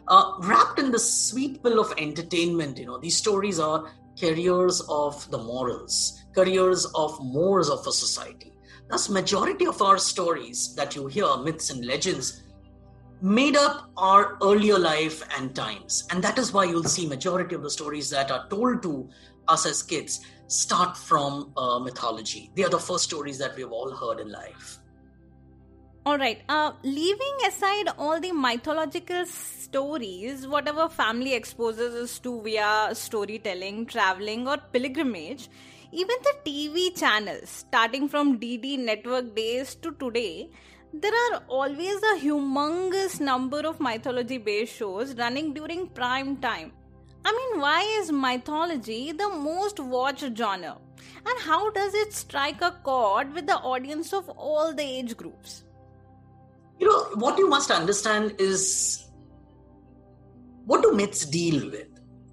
uh, 0.07 0.31
wrapped 0.39 0.79
in 0.79 0.89
the 0.89 0.97
sweet 0.97 1.61
pill 1.61 1.79
of 1.79 1.93
entertainment 1.99 2.79
you 2.79 2.87
know 2.87 2.97
these 2.97 3.17
stories 3.17 3.59
are 3.59 3.85
carriers 4.21 4.81
of 4.87 5.29
the 5.31 5.37
morals 5.37 6.21
carriers 6.33 6.85
of 6.95 7.23
mores 7.23 7.69
of 7.69 7.85
a 7.87 7.91
society. 7.91 8.53
Thus 8.89 9.09
majority 9.09 9.65
of 9.67 9.81
our 9.81 9.97
stories 9.97 10.75
that 10.75 10.95
you 10.95 11.07
hear 11.07 11.37
myths 11.37 11.69
and 11.69 11.85
legends 11.85 12.43
made 13.21 13.55
up 13.55 13.89
our 13.97 14.37
earlier 14.41 14.79
life 14.79 15.23
and 15.37 15.55
times. 15.55 16.07
And 16.11 16.23
that 16.23 16.37
is 16.37 16.51
why 16.51 16.65
you'll 16.65 16.83
see 16.83 17.07
majority 17.07 17.55
of 17.55 17.63
the 17.63 17.69
stories 17.69 18.09
that 18.09 18.31
are 18.31 18.47
told 18.49 18.81
to 18.83 19.09
us 19.47 19.65
as 19.65 19.83
kids 19.83 20.25
start 20.47 20.97
from 20.97 21.53
uh, 21.55 21.79
mythology. 21.79 22.51
They 22.55 22.63
are 22.63 22.69
the 22.69 22.79
first 22.79 23.03
stories 23.05 23.37
that 23.37 23.55
we've 23.55 23.71
all 23.71 23.95
heard 23.95 24.19
in 24.19 24.31
life 24.31 24.79
all 26.03 26.17
right 26.17 26.41
uh, 26.49 26.71
leaving 26.83 27.37
aside 27.47 27.87
all 27.97 28.19
the 28.19 28.31
mythological 28.31 29.23
stories 29.25 30.47
whatever 30.47 30.89
family 30.89 31.33
exposes 31.35 31.93
us 32.03 32.17
to 32.17 32.41
via 32.41 32.89
storytelling 32.93 33.85
traveling 33.85 34.47
or 34.47 34.57
pilgrimage 34.73 35.47
even 35.91 36.15
the 36.23 36.33
tv 36.45 36.97
channels 36.97 37.49
starting 37.49 38.09
from 38.09 38.39
dd 38.39 38.79
network 38.79 39.35
days 39.35 39.75
to 39.75 39.91
today 39.99 40.49
there 40.93 41.13
are 41.25 41.43
always 41.47 41.97
a 42.03 42.19
humongous 42.19 43.19
number 43.21 43.59
of 43.59 43.79
mythology 43.79 44.37
based 44.37 44.75
shows 44.75 45.15
running 45.15 45.53
during 45.53 45.87
prime 45.87 46.35
time. 46.35 46.73
I 47.23 47.31
mean, 47.31 47.61
why 47.61 47.83
is 48.01 48.11
mythology 48.11 49.13
the 49.13 49.29
most 49.29 49.79
watched 49.79 50.35
genre? 50.35 50.79
And 51.25 51.39
how 51.39 51.69
does 51.69 51.93
it 51.93 52.11
strike 52.11 52.61
a 52.61 52.71
chord 52.83 53.33
with 53.33 53.47
the 53.47 53.55
audience 53.55 54.11
of 54.11 54.27
all 54.27 54.73
the 54.73 54.83
age 54.83 55.15
groups? 55.15 55.63
You 56.81 56.87
know, 56.87 57.03
what 57.13 57.37
you 57.37 57.47
must 57.47 57.69
understand 57.69 58.37
is 58.39 59.07
what 60.65 60.81
do 60.81 60.93
myths 60.93 61.25
deal 61.25 61.69
with? 61.69 61.87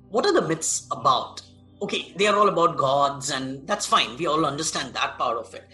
What 0.08 0.24
are 0.24 0.32
the 0.32 0.48
myths 0.48 0.88
about? 0.90 1.42
Okay, 1.82 2.14
they 2.16 2.26
are 2.26 2.34
all 2.34 2.48
about 2.48 2.78
gods, 2.78 3.30
and 3.30 3.66
that's 3.66 3.84
fine. 3.84 4.16
We 4.16 4.26
all 4.26 4.46
understand 4.46 4.94
that 4.94 5.18
part 5.18 5.36
of 5.36 5.52
it. 5.54 5.68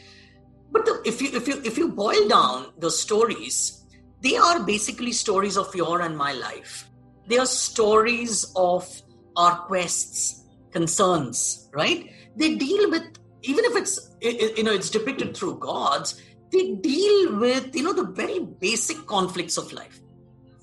But 0.72 0.86
the, 0.86 1.00
if 1.04 1.22
you 1.22 1.30
if 1.32 1.46
you 1.46 1.62
if 1.64 1.78
you 1.78 1.92
boil 1.92 2.26
down 2.26 2.72
the 2.78 2.90
stories, 2.90 3.86
they 4.22 4.36
are 4.36 4.64
basically 4.64 5.12
stories 5.12 5.56
of 5.56 5.72
your 5.72 6.00
and 6.00 6.18
my 6.18 6.32
life. 6.32 6.90
They 7.28 7.38
are 7.38 7.46
stories 7.46 8.52
of 8.56 8.90
our 9.36 9.56
quests, 9.66 10.46
concerns, 10.72 11.70
right? 11.72 12.10
They 12.34 12.56
deal 12.56 12.90
with 12.90 13.04
even 13.42 13.64
if 13.66 13.76
it's 13.76 14.10
you 14.20 14.64
know 14.64 14.72
it's 14.72 14.90
depicted 14.90 15.36
through 15.36 15.60
gods. 15.60 16.20
They 16.54 16.70
deal 16.74 17.36
with 17.40 17.74
you 17.74 17.82
know 17.82 17.92
the 17.92 18.04
very 18.04 18.38
basic 18.38 19.06
conflicts 19.06 19.56
of 19.58 19.72
life. 19.72 20.00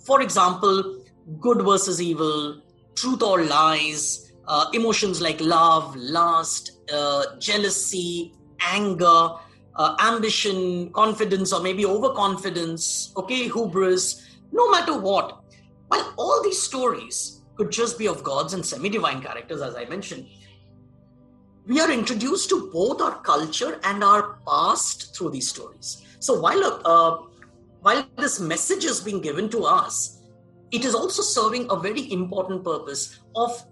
For 0.05 0.21
example, 0.21 1.03
good 1.41 1.63
versus 1.63 2.01
evil, 2.01 2.61
truth 2.95 3.21
or 3.21 3.43
lies, 3.43 4.31
uh, 4.47 4.67
emotions 4.71 5.19
like 5.21 5.41
love, 5.41 5.93
lust, 5.97 6.79
uh, 6.93 7.35
jealousy, 7.39 8.33
anger 8.61 9.31
uh, 9.75 9.95
ambition, 9.99 10.91
confidence, 10.93 11.51
or 11.51 11.61
maybe 11.61 11.85
overconfidence, 11.85 13.11
okay, 13.17 13.49
hubris, 13.49 14.37
no 14.53 14.71
matter 14.71 14.97
what. 14.97 15.43
While 15.89 16.13
all 16.17 16.41
these 16.41 16.61
stories 16.61 17.41
could 17.55 17.69
just 17.69 17.97
be 17.97 18.07
of 18.07 18.23
gods 18.23 18.53
and 18.53 18.65
semi 18.65 18.87
divine 18.87 19.21
characters, 19.21 19.61
as 19.61 19.75
I 19.75 19.83
mentioned, 19.85 20.25
we 21.67 21.79
are 21.79 21.91
introduced 21.91 22.49
to 22.49 22.69
both 22.71 23.01
our 23.01 23.21
culture 23.21 23.79
and 23.83 24.03
our 24.03 24.39
past 24.47 25.15
through 25.15 25.29
these 25.29 25.47
stories. 25.47 26.03
So 26.19 26.39
while, 26.39 26.81
uh, 26.85 27.17
while 27.81 28.05
this 28.17 28.39
message 28.39 28.83
is 28.83 28.99
being 28.99 29.21
given 29.21 29.49
to 29.49 29.65
us, 29.65 30.21
it 30.71 30.85
is 30.85 30.95
also 30.95 31.21
serving 31.21 31.69
a 31.69 31.75
very 31.75 32.11
important 32.11 32.63
purpose 32.63 33.19
of 33.35 33.63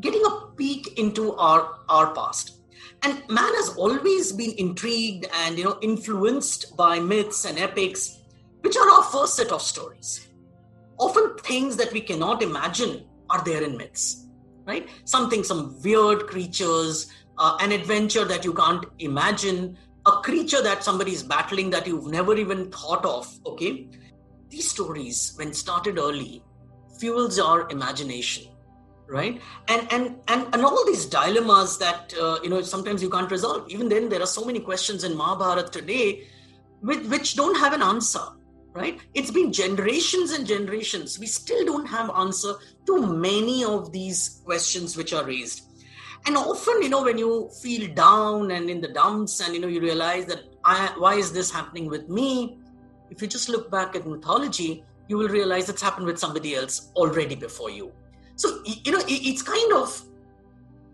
getting 0.00 0.22
a 0.26 0.46
peek 0.56 0.98
into 0.98 1.34
our, 1.36 1.80
our 1.88 2.12
past. 2.14 2.60
And 3.02 3.22
man 3.28 3.54
has 3.54 3.76
always 3.76 4.32
been 4.32 4.54
intrigued 4.58 5.26
and 5.44 5.58
you 5.58 5.64
know 5.64 5.78
influenced 5.82 6.76
by 6.76 6.98
myths 6.98 7.44
and 7.44 7.58
epics 7.58 8.18
which 8.62 8.76
are 8.76 8.90
our 8.90 9.02
first 9.04 9.36
set 9.36 9.52
of 9.52 9.62
stories. 9.62 10.28
Often 10.98 11.36
things 11.38 11.76
that 11.76 11.92
we 11.92 12.00
cannot 12.00 12.42
imagine 12.42 13.04
are 13.30 13.44
there 13.44 13.62
in 13.62 13.76
myths 13.76 14.25
right? 14.66 14.88
Something 15.04 15.44
some 15.44 15.80
weird 15.82 16.26
creatures 16.26 17.10
uh, 17.38 17.56
an 17.60 17.72
adventure 17.72 18.24
that 18.24 18.44
you 18.44 18.52
can't 18.54 18.84
imagine 18.98 19.76
a 20.06 20.12
creature 20.22 20.62
that 20.62 20.82
somebody 20.82 21.12
is 21.12 21.22
battling 21.22 21.70
that 21.70 21.86
you've 21.86 22.06
never 22.06 22.36
even 22.36 22.70
thought 22.70 23.04
of 23.04 23.32
okay? 23.46 23.88
These 24.48 24.70
stories 24.70 25.34
when 25.36 25.52
started 25.52 25.98
early 25.98 26.42
fuels 26.98 27.38
our 27.38 27.68
imagination 27.70 28.44
right? 29.08 29.40
And 29.68 29.86
and 29.92 30.16
and, 30.28 30.52
and 30.52 30.64
all 30.64 30.84
these 30.84 31.06
dilemmas 31.06 31.78
that 31.78 32.12
uh, 32.20 32.38
you 32.42 32.50
know 32.50 32.60
sometimes 32.62 33.02
you 33.02 33.10
can't 33.10 33.30
resolve. 33.30 33.68
Even 33.68 33.88
then 33.88 34.08
there 34.08 34.20
are 34.20 34.26
so 34.26 34.44
many 34.44 34.60
questions 34.60 35.04
in 35.04 35.16
mahabharata 35.16 35.70
today 35.70 36.26
with, 36.82 37.06
which 37.06 37.36
don't 37.36 37.56
have 37.56 37.72
an 37.72 37.82
answer 37.82 38.20
right? 38.76 39.00
It's 39.14 39.30
been 39.30 39.52
generations 39.52 40.32
and 40.32 40.46
generations. 40.46 41.18
We 41.18 41.26
still 41.26 41.64
don't 41.64 41.86
have 41.86 42.10
answer 42.10 42.54
to 42.86 43.06
many 43.06 43.64
of 43.64 43.90
these 43.92 44.42
questions 44.44 44.96
which 44.96 45.12
are 45.12 45.24
raised. 45.24 45.62
And 46.26 46.36
often 46.36 46.82
you 46.82 46.88
know 46.88 47.02
when 47.02 47.18
you 47.18 47.48
feel 47.62 47.92
down 47.94 48.50
and 48.50 48.68
in 48.68 48.80
the 48.80 48.88
dumps 48.88 49.40
and 49.40 49.54
you 49.54 49.60
know 49.60 49.68
you 49.68 49.80
realize 49.80 50.26
that 50.26 50.44
I, 50.64 50.92
why 50.98 51.14
is 51.14 51.32
this 51.32 51.50
happening 51.50 51.86
with 51.86 52.08
me? 52.08 52.58
If 53.10 53.22
you 53.22 53.28
just 53.28 53.48
look 53.48 53.70
back 53.70 53.96
at 53.96 54.06
mythology 54.06 54.84
you 55.08 55.16
will 55.16 55.28
realize 55.28 55.68
it's 55.68 55.82
happened 55.82 56.06
with 56.06 56.18
somebody 56.18 56.54
else 56.54 56.90
already 56.96 57.34
before 57.34 57.70
you. 57.70 57.92
So, 58.36 58.62
you 58.64 58.92
know, 58.92 59.02
it's 59.06 59.42
kind 59.42 59.72
of 59.72 60.02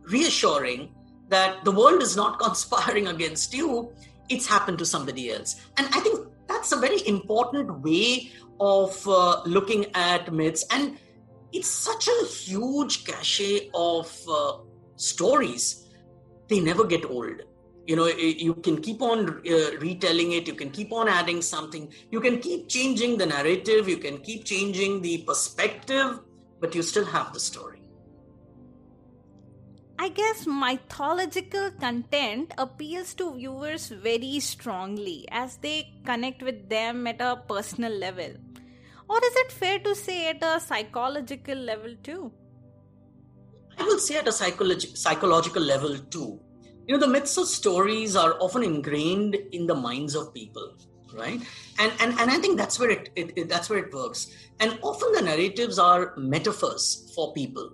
reassuring 0.02 0.94
that 1.28 1.64
the 1.64 1.72
world 1.72 2.02
is 2.02 2.16
not 2.16 2.38
conspiring 2.46 3.08
against 3.08 3.54
you, 3.54 3.92
it's 4.28 4.46
happened 4.46 4.78
to 4.78 4.86
somebody 4.86 5.32
else. 5.32 5.60
And 5.76 5.88
I 5.88 6.00
think 6.00 6.26
that's 6.62 6.70
a 6.70 6.76
very 6.76 7.04
important 7.08 7.80
way 7.80 8.30
of 8.60 8.96
uh, 9.08 9.42
looking 9.44 9.86
at 9.94 10.32
myths. 10.32 10.64
And 10.70 10.96
it's 11.52 11.68
such 11.68 12.06
a 12.06 12.26
huge 12.26 13.04
cachet 13.04 13.70
of 13.74 14.16
uh, 14.30 14.58
stories, 14.94 15.88
they 16.48 16.60
never 16.60 16.84
get 16.84 17.04
old. 17.10 17.42
You 17.88 17.96
know, 17.96 18.06
you 18.06 18.54
can 18.54 18.80
keep 18.80 19.02
on 19.02 19.28
uh, 19.28 19.76
retelling 19.80 20.32
it, 20.32 20.46
you 20.46 20.54
can 20.54 20.70
keep 20.70 20.92
on 20.92 21.08
adding 21.08 21.42
something, 21.42 21.92
you 22.12 22.20
can 22.20 22.38
keep 22.38 22.68
changing 22.68 23.18
the 23.18 23.26
narrative, 23.26 23.88
you 23.88 23.96
can 23.96 24.18
keep 24.18 24.44
changing 24.44 25.02
the 25.02 25.24
perspective 25.26 26.20
but 26.60 26.76
you 26.76 26.82
still 26.82 27.04
have 27.04 27.32
the 27.32 27.40
story. 27.40 27.71
I 30.02 30.08
guess 30.08 30.48
mythological 30.48 31.70
content 31.78 32.52
appeals 32.58 33.14
to 33.14 33.34
viewers 33.34 33.86
very 33.86 34.40
strongly 34.40 35.28
as 35.30 35.58
they 35.58 35.92
connect 36.04 36.42
with 36.42 36.68
them 36.68 37.06
at 37.06 37.20
a 37.20 37.36
personal 37.48 37.92
level. 37.92 38.32
Or 39.08 39.18
is 39.24 39.36
it 39.36 39.52
fair 39.52 39.78
to 39.78 39.94
say 39.94 40.30
at 40.30 40.42
a 40.42 40.58
psychological 40.58 41.54
level 41.54 41.94
too? 42.02 42.32
I 43.78 43.84
will 43.84 44.00
say 44.00 44.16
at 44.16 44.26
a 44.26 44.32
psychologi- 44.32 44.96
psychological 44.96 45.62
level 45.62 45.96
too. 45.96 46.40
You 46.88 46.94
know, 46.94 46.98
the 46.98 47.06
myths 47.06 47.36
of 47.36 47.46
stories 47.46 48.16
are 48.16 48.34
often 48.40 48.64
ingrained 48.64 49.36
in 49.52 49.68
the 49.68 49.76
minds 49.76 50.16
of 50.16 50.34
people 50.34 50.74
right 51.14 51.42
and 51.78 51.92
and, 52.00 52.18
and 52.18 52.30
i 52.30 52.38
think 52.38 52.56
that's 52.56 52.78
where 52.80 52.88
it, 52.88 53.10
it, 53.16 53.32
it, 53.36 53.46
that's 53.46 53.68
where 53.68 53.78
it 53.78 53.92
works 53.92 54.34
and 54.60 54.78
often 54.80 55.12
the 55.12 55.20
narratives 55.20 55.78
are 55.78 56.14
metaphors 56.16 57.12
for 57.14 57.34
people 57.34 57.70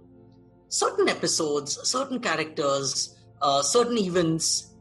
certain 0.69 1.09
episodes 1.09 1.79
certain 1.89 2.21
characters 2.21 3.17
uh, 3.43 3.63
certain 3.63 3.99
events 3.99 4.75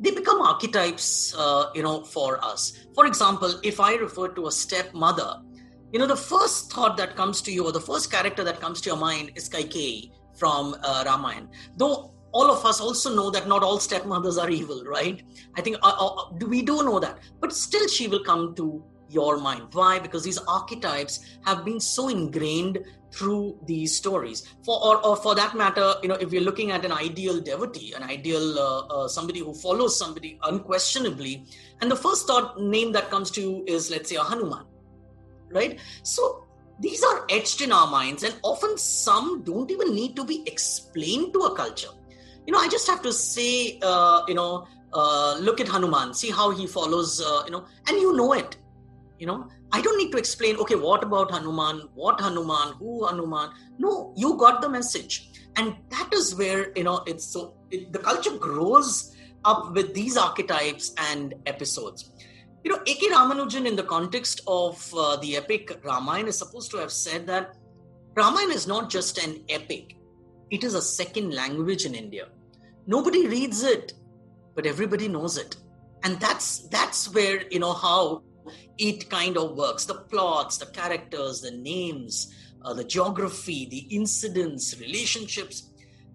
they 0.00 0.10
become 0.10 0.40
archetypes 0.40 1.34
uh, 1.36 1.66
you 1.74 1.82
know 1.82 2.02
for 2.02 2.42
us 2.44 2.86
for 2.94 3.06
example 3.06 3.52
if 3.62 3.80
i 3.80 3.94
refer 3.94 4.28
to 4.28 4.46
a 4.46 4.52
stepmother 4.52 5.40
you 5.92 5.98
know 5.98 6.06
the 6.06 6.16
first 6.16 6.72
thought 6.72 6.96
that 6.96 7.16
comes 7.16 7.42
to 7.42 7.52
you 7.52 7.64
or 7.64 7.72
the 7.72 7.80
first 7.80 8.10
character 8.10 8.44
that 8.44 8.60
comes 8.60 8.80
to 8.80 8.90
your 8.90 8.98
mind 8.98 9.32
is 9.34 9.48
kaikeyi 9.48 10.10
from 10.36 10.74
uh, 10.82 11.02
ramayana 11.06 11.48
though 11.76 12.12
all 12.32 12.50
of 12.50 12.64
us 12.64 12.80
also 12.80 13.14
know 13.14 13.30
that 13.30 13.46
not 13.46 13.62
all 13.62 13.78
stepmothers 13.78 14.38
are 14.38 14.50
evil, 14.50 14.82
right? 14.84 15.22
I 15.54 15.60
think 15.60 15.76
uh, 15.82 15.92
uh, 15.98 16.46
we 16.46 16.62
do 16.62 16.82
know 16.82 16.98
that, 16.98 17.18
but 17.40 17.52
still 17.52 17.86
she 17.88 18.08
will 18.08 18.24
come 18.24 18.54
to 18.56 18.82
your 19.08 19.36
mind. 19.36 19.68
Why? 19.72 19.98
Because 19.98 20.24
these 20.24 20.38
archetypes 20.38 21.20
have 21.44 21.64
been 21.64 21.78
so 21.78 22.08
ingrained 22.08 22.78
through 23.12 23.58
these 23.66 23.94
stories. 23.94 24.54
For 24.64 24.82
or, 24.82 25.04
or 25.04 25.16
for 25.16 25.34
that 25.34 25.54
matter, 25.54 25.94
you 26.02 26.08
know, 26.08 26.14
if 26.14 26.32
you're 26.32 26.42
looking 26.42 26.70
at 26.70 26.84
an 26.84 26.92
ideal 26.92 27.40
devotee, 27.40 27.92
an 27.94 28.02
ideal 28.02 28.58
uh, 28.58 28.86
uh, 28.86 29.08
somebody 29.08 29.40
who 29.40 29.54
follows 29.54 29.98
somebody 29.98 30.38
unquestionably, 30.42 31.44
and 31.80 31.90
the 31.90 31.96
first 31.96 32.26
thought 32.26 32.60
name 32.60 32.92
that 32.92 33.10
comes 33.10 33.30
to 33.32 33.40
you 33.40 33.64
is, 33.66 33.90
let's 33.90 34.08
say, 34.08 34.16
a 34.16 34.22
Hanuman, 34.22 34.64
right? 35.50 35.78
So 36.02 36.46
these 36.80 37.02
are 37.04 37.26
etched 37.30 37.60
in 37.60 37.72
our 37.72 37.86
minds, 37.86 38.22
and 38.22 38.34
often 38.42 38.76
some 38.78 39.42
don't 39.42 39.70
even 39.70 39.94
need 39.94 40.16
to 40.16 40.24
be 40.24 40.42
explained 40.46 41.32
to 41.34 41.40
a 41.40 41.54
culture. 41.54 41.90
You 42.46 42.52
know, 42.52 42.58
I 42.58 42.68
just 42.68 42.88
have 42.88 43.02
to 43.02 43.12
say, 43.12 43.78
uh, 43.82 44.22
you 44.26 44.34
know, 44.34 44.66
uh, 44.92 45.36
look 45.38 45.60
at 45.60 45.68
Hanuman, 45.68 46.12
see 46.12 46.30
how 46.30 46.50
he 46.50 46.66
follows, 46.66 47.20
uh, 47.20 47.42
you 47.44 47.52
know, 47.52 47.64
and 47.88 47.96
you 47.98 48.16
know 48.16 48.32
it. 48.32 48.56
You 49.18 49.26
know, 49.26 49.48
I 49.72 49.80
don't 49.80 49.96
need 49.96 50.12
to 50.12 50.18
explain, 50.18 50.56
okay, 50.56 50.74
what 50.74 51.02
about 51.02 51.30
Hanuman? 51.30 51.88
What 51.94 52.20
Hanuman? 52.20 52.74
Who 52.78 53.06
Hanuman? 53.06 53.50
No, 53.78 54.12
you 54.16 54.36
got 54.36 54.60
the 54.60 54.68
message. 54.68 55.30
And 55.56 55.76
that 55.90 56.10
is 56.12 56.34
where, 56.34 56.72
you 56.76 56.84
know, 56.84 57.02
it's 57.06 57.24
so, 57.24 57.54
it, 57.70 57.92
the 57.92 57.98
culture 57.98 58.36
grows 58.36 59.16
up 59.44 59.72
with 59.72 59.94
these 59.94 60.16
archetypes 60.16 60.94
and 61.10 61.34
episodes. 61.46 62.12
You 62.64 62.70
know, 62.70 62.80
A.K. 62.86 63.08
Ramanujan, 63.08 63.66
in 63.66 63.74
the 63.74 63.82
context 63.82 64.42
of 64.46 64.92
uh, 64.94 65.16
the 65.16 65.36
epic 65.36 65.80
Ramayana, 65.82 66.28
is 66.28 66.38
supposed 66.38 66.70
to 66.72 66.76
have 66.76 66.92
said 66.92 67.26
that 67.26 67.56
Ramayana 68.14 68.54
is 68.54 68.66
not 68.66 68.90
just 68.90 69.18
an 69.18 69.42
epic, 69.48 69.96
it 70.50 70.64
is 70.64 70.74
a 70.74 70.82
second 70.82 71.34
language 71.34 71.86
in 71.86 71.94
India. 71.94 72.28
Nobody 72.86 73.26
reads 73.26 73.62
it, 73.62 73.94
but 74.54 74.66
everybody 74.66 75.08
knows 75.08 75.38
it. 75.38 75.56
And 76.04 76.20
that's 76.20 76.68
that's 76.68 77.12
where 77.14 77.44
you 77.50 77.58
know 77.58 77.72
how 77.72 78.22
it 78.78 79.08
kind 79.10 79.36
of 79.36 79.56
works. 79.56 79.84
The 79.84 79.94
plots, 79.94 80.58
the 80.58 80.66
characters, 80.66 81.40
the 81.40 81.50
names, 81.50 82.34
uh, 82.62 82.74
the 82.74 82.84
geography, 82.84 83.66
the 83.66 83.86
incidents, 83.94 84.78
relationships, 84.80 85.70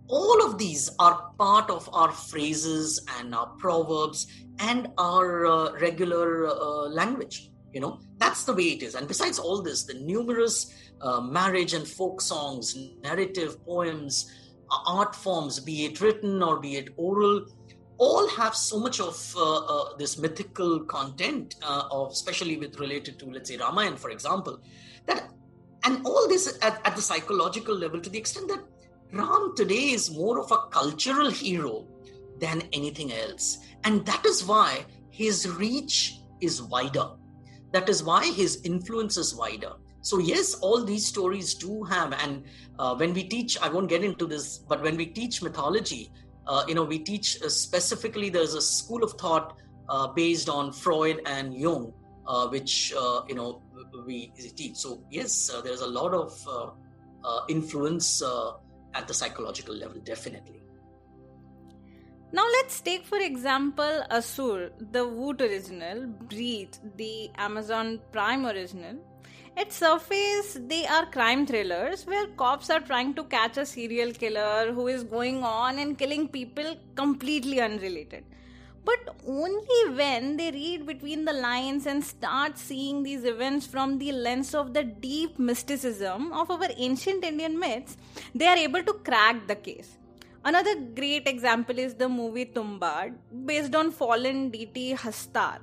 all 0.07 0.45
of 0.45 0.57
these 0.57 0.89
are 0.99 1.31
part 1.37 1.69
of 1.69 1.89
our 1.93 2.11
phrases 2.11 3.05
and 3.19 3.35
our 3.35 3.47
proverbs 3.57 4.27
and 4.59 4.87
our 4.97 5.45
uh, 5.45 5.73
regular 5.79 6.47
uh, 6.47 6.87
language 6.87 7.51
you 7.73 7.81
know 7.81 7.99
that's 8.17 8.43
the 8.43 8.53
way 8.53 8.69
it 8.75 8.81
is 8.81 8.95
and 8.95 9.07
besides 9.07 9.37
all 9.37 9.61
this 9.61 9.83
the 9.83 9.93
numerous 9.93 10.73
uh, 11.01 11.19
marriage 11.21 11.73
and 11.73 11.87
folk 11.87 12.21
songs 12.21 12.75
narrative 13.03 13.63
poems 13.65 14.31
art 14.87 15.15
forms 15.15 15.59
be 15.59 15.85
it 15.85 16.01
written 16.01 16.41
or 16.41 16.59
be 16.59 16.75
it 16.77 16.89
oral 16.97 17.45
all 17.97 18.27
have 18.29 18.55
so 18.55 18.79
much 18.79 18.99
of 18.99 19.35
uh, 19.35 19.57
uh, 19.57 19.97
this 19.97 20.17
mythical 20.17 20.79
content 20.81 21.55
of 21.91 22.11
especially 22.11 22.57
with 22.57 22.79
related 22.79 23.17
to 23.19 23.25
let's 23.25 23.49
say 23.49 23.57
ramayana 23.57 23.97
for 23.97 24.11
example 24.11 24.59
that 25.05 25.29
and 25.83 26.05
all 26.05 26.27
this 26.27 26.57
at, 26.61 26.79
at 26.85 26.95
the 26.95 27.01
psychological 27.01 27.75
level 27.75 27.99
to 27.99 28.09
the 28.09 28.17
extent 28.17 28.47
that 28.47 28.63
ram 29.11 29.53
today 29.55 29.91
is 29.97 30.11
more 30.11 30.39
of 30.39 30.51
a 30.51 30.57
cultural 30.69 31.29
hero 31.29 31.87
than 32.39 32.61
anything 32.73 33.11
else 33.13 33.59
and 33.83 34.05
that 34.05 34.25
is 34.25 34.45
why 34.45 34.85
his 35.09 35.49
reach 35.49 36.19
is 36.41 36.61
wider. 36.61 37.07
That 37.71 37.89
is 37.89 38.03
why 38.03 38.31
his 38.31 38.61
influence 38.63 39.17
is 39.17 39.35
wider. 39.35 39.73
So, 40.01 40.19
yes, 40.19 40.53
all 40.55 40.83
these 40.83 41.05
stories 41.05 41.55
do 41.55 41.83
have, 41.83 42.13
and 42.13 42.43
uh, 42.79 42.95
when 42.95 43.13
we 43.13 43.23
teach, 43.23 43.57
I 43.59 43.67
won't 43.67 43.89
get 43.89 44.03
into 44.03 44.25
this, 44.25 44.59
but 44.59 44.81
when 44.81 44.95
we 44.95 45.07
teach 45.07 45.41
mythology, 45.41 46.11
uh, 46.47 46.63
you 46.67 46.75
know, 46.75 46.83
we 46.83 46.99
teach 46.99 47.41
uh, 47.41 47.49
specifically, 47.49 48.29
there's 48.29 48.53
a 48.53 48.61
school 48.61 49.03
of 49.03 49.13
thought 49.13 49.57
uh, 49.89 50.07
based 50.07 50.49
on 50.49 50.71
Freud 50.71 51.21
and 51.25 51.53
Jung, 51.53 51.93
uh, 52.25 52.47
which, 52.47 52.91
you 53.27 53.35
know, 53.35 53.61
we 54.05 54.31
teach. 54.55 54.77
So, 54.77 55.03
yes, 55.11 55.51
there's 55.63 55.81
a 55.81 55.87
lot 55.87 56.13
of 56.13 56.69
influence 57.49 58.23
at 58.93 59.07
the 59.07 59.13
psychological 59.13 59.75
level, 59.75 59.99
definitely. 60.01 60.61
Now 62.33 62.45
let's 62.45 62.81
take 62.81 63.05
for 63.05 63.19
example 63.19 64.03
Asur, 64.11 64.71
the 64.91 65.05
Voot 65.05 65.39
original, 65.39 66.07
Breathe, 66.07 66.73
the 66.97 67.29
Amazon 67.37 68.01
Prime 68.11 68.45
original. 68.45 68.97
At 69.59 69.73
surface, 69.73 70.55
they 70.67 70.85
are 70.85 71.07
crime 71.07 71.47
thrillers 71.47 72.05
where 72.05 72.27
cops 72.27 72.69
are 72.69 72.79
trying 72.79 73.15
to 73.15 73.23
catch 73.23 73.57
a 73.57 73.65
serial 73.65 74.11
killer 74.11 74.71
who 74.71 74.87
is 74.87 75.03
going 75.03 75.43
on 75.43 75.79
and 75.79 75.97
killing 75.97 76.27
people 76.27 76.75
completely 76.93 77.59
unrelated. 77.59 78.23
But 78.85 79.15
only 79.25 79.95
when 79.95 80.37
they 80.37 80.51
read 80.51 80.85
between 80.85 81.25
the 81.25 81.33
lines 81.33 81.87
and 81.87 82.05
start 82.05 82.59
seeing 82.59 83.01
these 83.01 83.23
events 83.23 83.65
from 83.65 83.97
the 83.97 84.11
lens 84.11 84.53
of 84.53 84.75
the 84.75 84.83
deep 84.83 85.39
mysticism 85.39 86.31
of 86.33 86.51
our 86.51 86.69
ancient 86.77 87.23
Indian 87.23 87.57
myths, 87.59 87.97
they 88.35 88.45
are 88.45 88.57
able 88.57 88.83
to 88.83 88.93
crack 88.93 89.47
the 89.47 89.55
case. 89.55 89.97
Another 90.45 90.75
great 90.75 91.27
example 91.27 91.79
is 91.79 91.95
the 91.95 92.07
movie 92.07 92.45
Tumbbad, 92.45 93.15
based 93.47 93.73
on 93.73 93.89
fallen 93.89 94.51
deity 94.51 94.93
Hastar, 94.93 95.57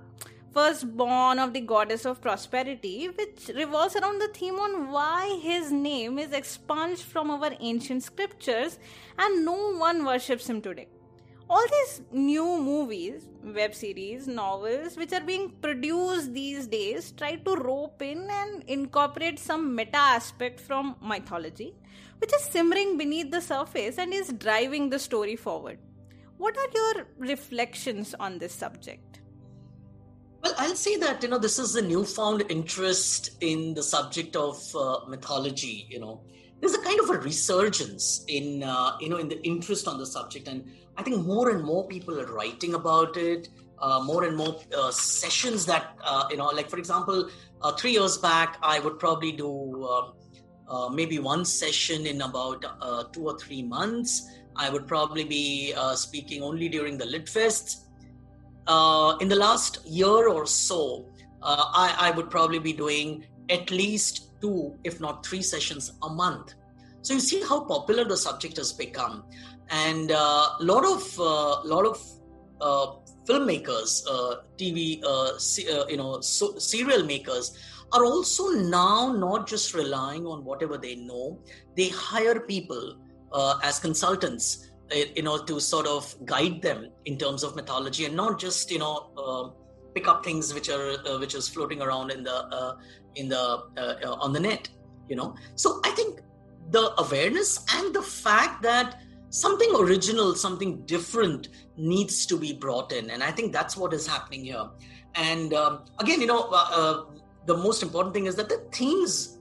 first 0.54 0.96
born 0.96 1.38
of 1.38 1.52
the 1.52 1.60
goddess 1.60 2.06
of 2.06 2.20
prosperity, 2.22 3.08
which 3.08 3.50
revolves 3.54 3.96
around 3.96 4.20
the 4.20 4.28
theme 4.28 4.54
on 4.54 4.90
why 4.90 5.38
his 5.42 5.70
name 5.72 6.18
is 6.18 6.32
expunged 6.32 7.02
from 7.02 7.30
our 7.30 7.50
ancient 7.60 8.02
scriptures 8.02 8.78
and 9.18 9.44
no 9.44 9.74
one 9.76 10.04
worships 10.04 10.48
him 10.48 10.62
today. 10.62 10.88
All 11.50 11.66
these 11.70 12.00
new 12.10 12.44
movies, 12.58 13.28
web 13.44 13.74
series, 13.74 14.26
novels, 14.26 14.96
which 14.96 15.12
are 15.12 15.20
being 15.20 15.50
produced 15.60 16.32
these 16.32 16.66
days, 16.66 17.12
try 17.12 17.36
to 17.36 17.56
rope 17.56 18.00
in 18.00 18.26
and 18.30 18.62
incorporate 18.66 19.38
some 19.38 19.74
meta 19.74 19.98
aspect 19.98 20.58
from 20.58 20.96
mythology 21.02 21.74
which 22.18 22.32
is 22.34 22.42
simmering 22.44 22.96
beneath 22.96 23.30
the 23.30 23.40
surface 23.40 23.98
and 23.98 24.14
is 24.14 24.32
driving 24.38 24.88
the 24.88 24.98
story 24.98 25.36
forward. 25.36 25.78
What 26.38 26.56
are 26.56 26.68
your 26.74 27.06
reflections 27.18 28.14
on 28.18 28.38
this 28.38 28.54
subject? 28.54 29.13
I'll 30.58 30.76
say 30.76 30.96
that 30.98 31.22
you 31.22 31.28
know 31.28 31.38
this 31.38 31.58
is 31.58 31.76
a 31.76 31.82
newfound 31.82 32.44
interest 32.48 33.30
in 33.40 33.74
the 33.74 33.82
subject 33.82 34.36
of 34.36 34.56
uh, 34.74 35.00
mythology. 35.08 35.86
You 35.90 36.00
know, 36.00 36.22
there's 36.60 36.74
a 36.74 36.82
kind 36.82 37.00
of 37.00 37.10
a 37.10 37.18
resurgence 37.18 38.24
in 38.28 38.62
uh, 38.62 38.96
you 39.00 39.08
know 39.08 39.16
in 39.16 39.28
the 39.28 39.42
interest 39.42 39.88
on 39.88 39.98
the 39.98 40.06
subject, 40.06 40.48
and 40.48 40.64
I 40.96 41.02
think 41.02 41.24
more 41.26 41.50
and 41.50 41.64
more 41.64 41.86
people 41.88 42.20
are 42.20 42.32
writing 42.32 42.74
about 42.74 43.16
it. 43.16 43.48
Uh, 43.80 44.00
more 44.02 44.24
and 44.24 44.36
more 44.36 44.58
uh, 44.74 44.90
sessions 44.90 45.66
that 45.66 45.98
uh, 46.04 46.26
you 46.30 46.36
know, 46.36 46.46
like 46.46 46.70
for 46.70 46.78
example, 46.78 47.28
uh, 47.60 47.72
three 47.72 47.90
years 47.90 48.16
back, 48.16 48.56
I 48.62 48.78
would 48.80 48.98
probably 48.98 49.32
do 49.32 49.84
um, 49.84 50.12
uh, 50.68 50.88
maybe 50.88 51.18
one 51.18 51.44
session 51.44 52.06
in 52.06 52.22
about 52.22 52.64
uh, 52.80 53.04
two 53.12 53.26
or 53.26 53.38
three 53.38 53.62
months. 53.62 54.30
I 54.56 54.70
would 54.70 54.86
probably 54.86 55.24
be 55.24 55.74
uh, 55.76 55.94
speaking 55.96 56.42
only 56.42 56.68
during 56.68 56.96
the 56.96 57.04
Lit 57.06 57.26
Fests. 57.26 57.83
Uh, 58.66 59.16
in 59.20 59.28
the 59.28 59.36
last 59.36 59.84
year 59.86 60.28
or 60.28 60.46
so, 60.46 61.06
uh, 61.42 61.64
I, 61.74 62.08
I, 62.08 62.10
would 62.12 62.30
probably 62.30 62.58
be 62.58 62.72
doing 62.72 63.26
at 63.50 63.70
least 63.70 64.40
two, 64.40 64.74
if 64.84 65.00
not 65.00 65.26
three 65.26 65.42
sessions 65.42 65.92
a 66.02 66.08
month. 66.08 66.54
So 67.02 67.12
you 67.12 67.20
see 67.20 67.42
how 67.42 67.60
popular 67.64 68.04
the 68.04 68.16
subject 68.16 68.56
has 68.56 68.72
become, 68.72 69.24
and 69.68 70.10
a 70.10 70.56
lot 70.60 70.86
of 70.86 71.18
lot 71.66 71.84
of 71.84 72.02
filmmakers, 73.28 74.06
TV, 74.56 75.02
you 75.90 75.96
know, 75.98 76.20
so, 76.22 76.56
serial 76.58 77.04
makers 77.04 77.58
are 77.92 78.04
also 78.04 78.48
now 78.48 79.12
not 79.12 79.46
just 79.46 79.74
relying 79.74 80.26
on 80.26 80.44
whatever 80.44 80.76
they 80.78 80.96
know, 80.96 81.38
they 81.76 81.88
hire 81.90 82.40
people 82.40 82.96
uh, 83.32 83.58
as 83.62 83.78
consultants 83.78 84.70
uh, 84.70 84.73
you 85.16 85.22
know 85.22 85.38
to 85.38 85.60
sort 85.60 85.86
of 85.86 86.14
guide 86.24 86.62
them 86.62 86.90
in 87.04 87.18
terms 87.18 87.42
of 87.42 87.56
mythology 87.56 88.04
and 88.04 88.14
not 88.14 88.38
just 88.38 88.70
you 88.70 88.78
know 88.78 89.10
uh, 89.16 89.50
pick 89.94 90.08
up 90.08 90.24
things 90.24 90.52
which 90.54 90.68
are 90.68 90.96
uh, 91.06 91.18
which 91.18 91.34
is 91.34 91.48
floating 91.48 91.80
around 91.82 92.10
in 92.10 92.22
the 92.24 92.34
uh, 92.34 92.76
in 93.16 93.28
the 93.28 93.62
uh, 93.76 94.16
on 94.20 94.32
the 94.32 94.40
net 94.40 94.68
you 95.08 95.16
know. 95.16 95.34
So 95.54 95.80
i 95.84 95.90
think 95.90 96.20
the 96.70 96.92
awareness 96.98 97.64
and 97.74 97.94
the 97.94 98.02
fact 98.02 98.62
that 98.62 99.00
something 99.30 99.70
original 99.76 100.34
something 100.34 100.86
different 100.86 101.48
needs 101.76 102.24
to 102.26 102.38
be 102.38 102.52
brought 102.52 102.92
in. 102.92 103.10
And 103.10 103.22
i 103.22 103.30
think 103.30 103.52
that's 103.52 103.76
what 103.76 103.92
is 103.92 104.06
happening 104.06 104.44
here. 104.44 104.68
And 105.14 105.54
um, 105.54 105.84
again 105.98 106.20
you 106.20 106.26
know 106.26 106.42
the 107.46 107.56
most 107.56 107.82
important 107.82 108.14
thing 108.14 108.26
is 108.26 108.36
that 108.36 108.48
the 108.48 108.62
themes 108.72 109.38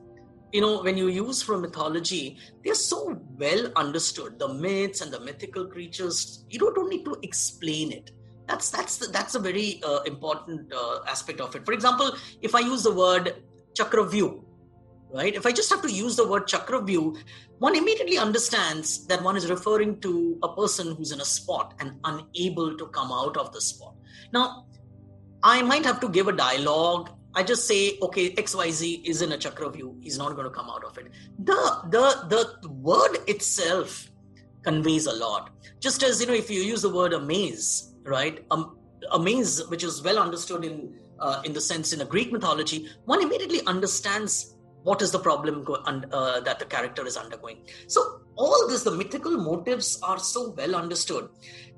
you 0.53 0.61
know 0.61 0.81
when 0.83 0.95
you 0.95 1.07
use 1.07 1.41
from 1.41 1.61
mythology 1.61 2.37
they're 2.63 2.75
so 2.75 3.19
well 3.37 3.71
understood 3.75 4.37
the 4.37 4.47
myths 4.47 5.01
and 5.01 5.11
the 5.11 5.19
mythical 5.19 5.65
creatures. 5.65 6.45
You 6.49 6.59
don't, 6.59 6.75
don't 6.75 6.89
need 6.89 7.05
to 7.05 7.17
explain 7.23 7.91
it. 7.91 8.11
That's 8.47 8.69
that's 8.69 8.97
the, 8.97 9.07
that's 9.07 9.35
a 9.35 9.39
very 9.39 9.81
uh, 9.83 10.01
important 10.03 10.71
uh, 10.71 10.99
aspect 11.07 11.41
of 11.41 11.55
it. 11.55 11.65
For 11.65 11.73
example 11.73 12.15
if 12.41 12.55
i 12.55 12.59
use 12.59 12.83
the 12.83 12.93
word 12.93 13.43
chakravyu 13.73 14.43
right? 15.13 15.35
If 15.35 15.45
i 15.45 15.51
just 15.51 15.71
have 15.71 15.81
to 15.81 15.91
use 15.91 16.15
the 16.15 16.27
word 16.27 16.47
chakravyu 16.47 17.17
one 17.57 17.75
immediately 17.75 18.17
understands 18.17 19.07
that 19.07 19.23
one 19.23 19.37
is 19.37 19.49
referring 19.49 19.99
to 20.01 20.37
a 20.43 20.55
person 20.55 20.95
who's 20.95 21.11
in 21.11 21.21
a 21.21 21.25
spot 21.25 21.73
and 21.79 21.93
unable 22.03 22.77
to 22.77 22.87
come 22.87 23.11
out 23.11 23.37
of 23.37 23.51
the 23.53 23.61
spot. 23.61 23.95
Now 24.31 24.67
i 25.41 25.61
might 25.63 25.85
have 25.85 25.99
to 26.01 26.09
give 26.09 26.27
a 26.27 26.31
dialogue 26.31 27.09
I 27.35 27.43
just 27.43 27.67
say, 27.67 27.97
okay, 28.01 28.33
XYZ 28.35 29.05
is 29.05 29.21
in 29.21 29.31
a 29.31 29.37
chakravyu. 29.37 30.01
he's 30.03 30.17
not 30.17 30.35
going 30.35 30.45
to 30.45 30.51
come 30.51 30.69
out 30.69 30.83
of 30.83 30.97
it. 30.97 31.11
The 31.39 31.81
the 31.89 32.27
the 32.61 32.69
word 32.69 33.17
itself 33.27 34.09
conveys 34.63 35.07
a 35.07 35.13
lot. 35.13 35.49
Just 35.79 36.03
as 36.03 36.21
you 36.21 36.27
know, 36.27 36.33
if 36.33 36.49
you 36.49 36.61
use 36.61 36.83
the 36.83 36.89
word 36.89 37.13
amaze, 37.13 37.93
right? 38.03 38.45
Um, 38.51 38.77
amaze, 39.11 39.67
which 39.67 39.83
is 39.83 40.01
well 40.03 40.19
understood 40.19 40.63
in 40.63 40.93
uh, 41.19 41.41
in 41.43 41.53
the 41.53 41.61
sense 41.61 41.93
in 41.93 42.01
a 42.01 42.05
Greek 42.05 42.31
mythology, 42.31 42.87
one 43.05 43.21
immediately 43.21 43.61
understands 43.65 44.52
what 44.83 45.01
is 45.01 45.11
the 45.11 45.19
problem 45.19 45.63
go- 45.63 45.75
uh, 45.75 46.39
that 46.41 46.59
the 46.59 46.65
character 46.65 47.05
is 47.05 47.17
undergoing. 47.17 47.57
So 47.87 48.21
all 48.35 48.67
this, 48.67 48.83
the 48.83 48.91
mythical 48.91 49.37
motives 49.37 49.99
are 50.03 50.19
so 50.19 50.51
well 50.57 50.75
understood, 50.75 51.29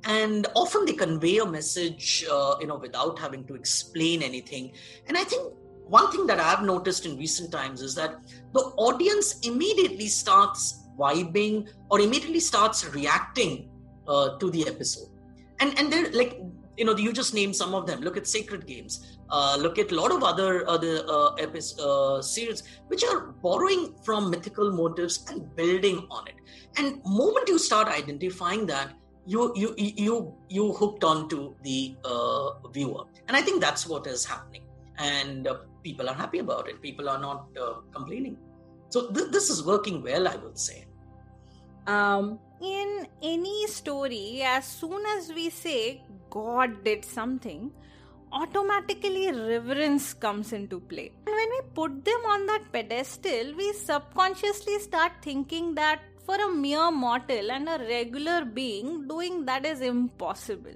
and 0.06 0.48
often 0.56 0.86
they 0.86 0.94
convey 0.94 1.38
a 1.38 1.46
message, 1.46 2.26
uh, 2.32 2.56
you 2.60 2.68
know, 2.68 2.78
without 2.78 3.20
having 3.20 3.46
to 3.46 3.56
explain 3.56 4.22
anything. 4.22 4.74
And 5.08 5.18
I 5.18 5.24
think 5.24 5.54
one 5.88 6.12
thing 6.12 6.26
that 6.28 6.40
I've 6.40 6.64
noticed 6.64 7.06
in 7.06 7.18
recent 7.18 7.52
times 7.52 7.82
is 7.82 7.94
that 7.96 8.16
the 8.54 8.62
audience 8.78 9.40
immediately 9.42 10.08
starts 10.08 10.82
vibing 10.98 11.70
or 11.92 12.00
immediately 12.00 12.40
starts 12.40 12.88
reacting 12.94 13.70
uh, 14.08 14.38
to 14.38 14.50
the 14.50 14.68
episode. 14.68 15.10
And 15.60 15.78
and 15.80 15.92
they're 15.92 16.12
like 16.12 16.40
you 16.78 16.86
know 16.86 16.96
you 16.96 17.14
just 17.14 17.34
name 17.34 17.54
some 17.54 17.74
of 17.74 17.88
them 17.88 18.02
look 18.02 18.18
at 18.18 18.28
sacred 18.28 18.68
games 18.68 19.15
uh, 19.30 19.58
look 19.60 19.78
at 19.80 19.92
a 19.92 19.96
lot 19.96 20.12
of 20.12 20.24
other 20.24 20.68
other 20.68 21.04
uh, 21.08 21.34
episodes, 21.34 21.80
uh, 21.82 22.22
series 22.22 22.64
which 22.88 23.04
are 23.04 23.28
borrowing 23.42 23.96
from 24.04 24.30
mythical 24.30 24.72
motives 24.72 25.26
and 25.30 25.56
building 25.56 26.06
on 26.12 26.28
it. 26.28 26.36
And 26.78 27.02
moment 27.06 27.48
you 27.48 27.58
start 27.58 27.88
identifying 27.88 28.66
that 28.68 28.94
you 29.26 29.52
you 29.56 29.74
you 29.78 30.34
you 30.50 30.74
hooked 30.74 31.04
on 31.04 31.28
to 31.30 31.56
the 31.64 31.96
uh, 32.04 32.68
viewer. 32.70 33.06
And 33.28 33.36
i 33.36 33.42
think 33.42 33.62
that's 33.62 33.88
what 33.88 34.08
is 34.08 34.26
happening. 34.26 34.64
And 34.98 35.48
uh, 35.48 35.58
people 35.84 36.10
are 36.10 36.16
happy 36.16 36.40
about 36.40 36.70
it. 36.70 36.82
People 36.82 37.10
are 37.10 37.20
not 37.20 37.48
uh, 37.62 37.82
complaining. 37.94 38.38
So 38.90 39.12
th- 39.12 39.32
this 39.32 39.50
is 39.50 39.64
working 39.66 40.04
well 40.04 40.28
i 40.28 40.36
would 40.36 40.58
say. 40.58 40.86
Um 41.88 42.40
in 42.62 43.08
any 43.22 43.68
story 43.68 44.42
as 44.42 44.66
soon 44.66 45.04
as 45.18 45.32
we 45.34 45.50
say 45.50 46.04
god 46.30 46.84
did 46.86 47.04
something 47.04 47.72
automatically 48.36 49.32
reverence 49.32 50.14
comes 50.14 50.52
into 50.52 50.80
play. 50.80 51.12
And 51.26 51.36
when 51.36 51.50
we 51.56 51.62
put 51.74 52.04
them 52.04 52.22
on 52.28 52.46
that 52.48 52.72
pedestal, 52.72 53.56
we 53.56 53.72
subconsciously 53.74 54.80
start 54.80 55.14
thinking 55.22 55.74
that 55.76 56.02
for 56.26 56.36
a 56.36 56.50
mere 56.50 56.92
mortal 56.92 57.52
and 57.52 57.70
a 57.70 57.78
regular 57.80 58.44
being, 58.44 59.08
doing 59.08 59.46
that 59.46 59.66
is 59.66 59.82
impossible. 59.82 60.76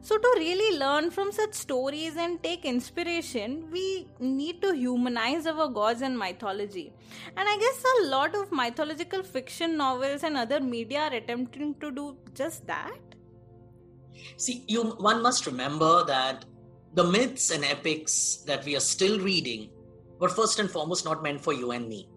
So, 0.00 0.16
to 0.16 0.34
really 0.36 0.78
learn 0.78 1.10
from 1.10 1.32
such 1.32 1.54
stories 1.54 2.16
and 2.16 2.40
take 2.40 2.64
inspiration, 2.64 3.68
we 3.72 4.06
need 4.20 4.62
to 4.62 4.72
humanize 4.72 5.48
our 5.48 5.66
gods 5.68 6.00
and 6.00 6.16
mythology. 6.16 6.92
And 7.36 7.48
I 7.48 7.58
guess 7.58 7.82
a 7.98 8.06
lot 8.06 8.36
of 8.36 8.52
mythological 8.52 9.24
fiction 9.24 9.76
novels 9.76 10.22
and 10.22 10.36
other 10.36 10.60
media 10.60 11.00
are 11.00 11.12
attempting 11.12 11.74
to 11.80 11.90
do 11.90 12.16
just 12.34 12.68
that. 12.68 13.00
See, 14.36 14.64
you 14.68 14.84
one 14.84 15.22
must 15.22 15.44
remember 15.46 16.04
that 16.04 16.44
the 16.96 17.04
myths 17.04 17.50
and 17.50 17.64
epics 17.64 18.42
that 18.46 18.64
we 18.64 18.74
are 18.74 18.80
still 18.80 19.20
reading 19.20 19.68
were 20.18 20.30
first 20.30 20.58
and 20.58 20.70
foremost 20.70 21.04
not 21.04 21.22
meant 21.22 21.40
for 21.40 21.52
you 21.52 21.70
and 21.72 21.88
me 21.88 22.08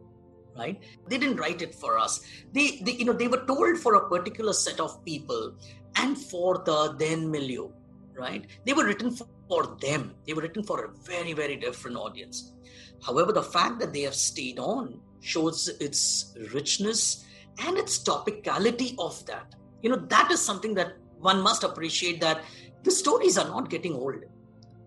right? 0.58 0.82
They 1.08 1.18
didn't 1.18 1.38
write 1.38 1.62
it 1.62 1.74
for 1.74 1.98
us. 1.98 2.22
They, 2.52 2.82
they 2.82 2.94
you 2.94 3.06
know 3.06 3.14
they 3.14 3.28
were 3.28 3.46
told 3.46 3.78
for 3.78 3.96
a 3.96 4.10
particular 4.10 4.54
set 4.54 4.80
of 4.80 5.04
people 5.06 5.56
and 5.96 6.18
for 6.18 6.64
the 6.66 6.96
then 6.98 7.30
milieu 7.32 7.70
right? 8.14 8.46
They 8.66 8.74
were 8.74 8.86
written 8.86 9.12
for, 9.12 9.28
for 9.48 9.78
them. 9.80 10.14
They 10.28 10.34
were 10.34 10.42
written 10.42 10.64
for 10.64 10.86
a 10.86 10.92
very 11.04 11.34
very 11.34 11.56
different 11.56 11.98
audience. 11.98 12.54
However 13.02 13.32
the 13.32 13.44
fact 13.44 13.80
that 13.80 13.94
they 13.94 14.02
have 14.02 14.16
stayed 14.16 14.60
on 14.60 15.00
shows 15.22 15.70
its 15.80 16.36
richness 16.54 17.26
and 17.66 17.78
its 17.78 18.00
topicality 18.00 18.96
of 18.98 19.26
that. 19.28 19.56
You 19.82 19.92
know 19.92 20.04
that 20.08 20.32
is 20.32 20.42
something 20.42 20.74
that 20.76 20.94
one 21.20 21.42
must 21.42 21.64
appreciate 21.64 22.20
that 22.22 22.44
the 22.84 22.92
stories 22.92 23.38
are 23.38 23.48
not 23.48 23.70
getting 23.70 23.94
old 23.94 24.24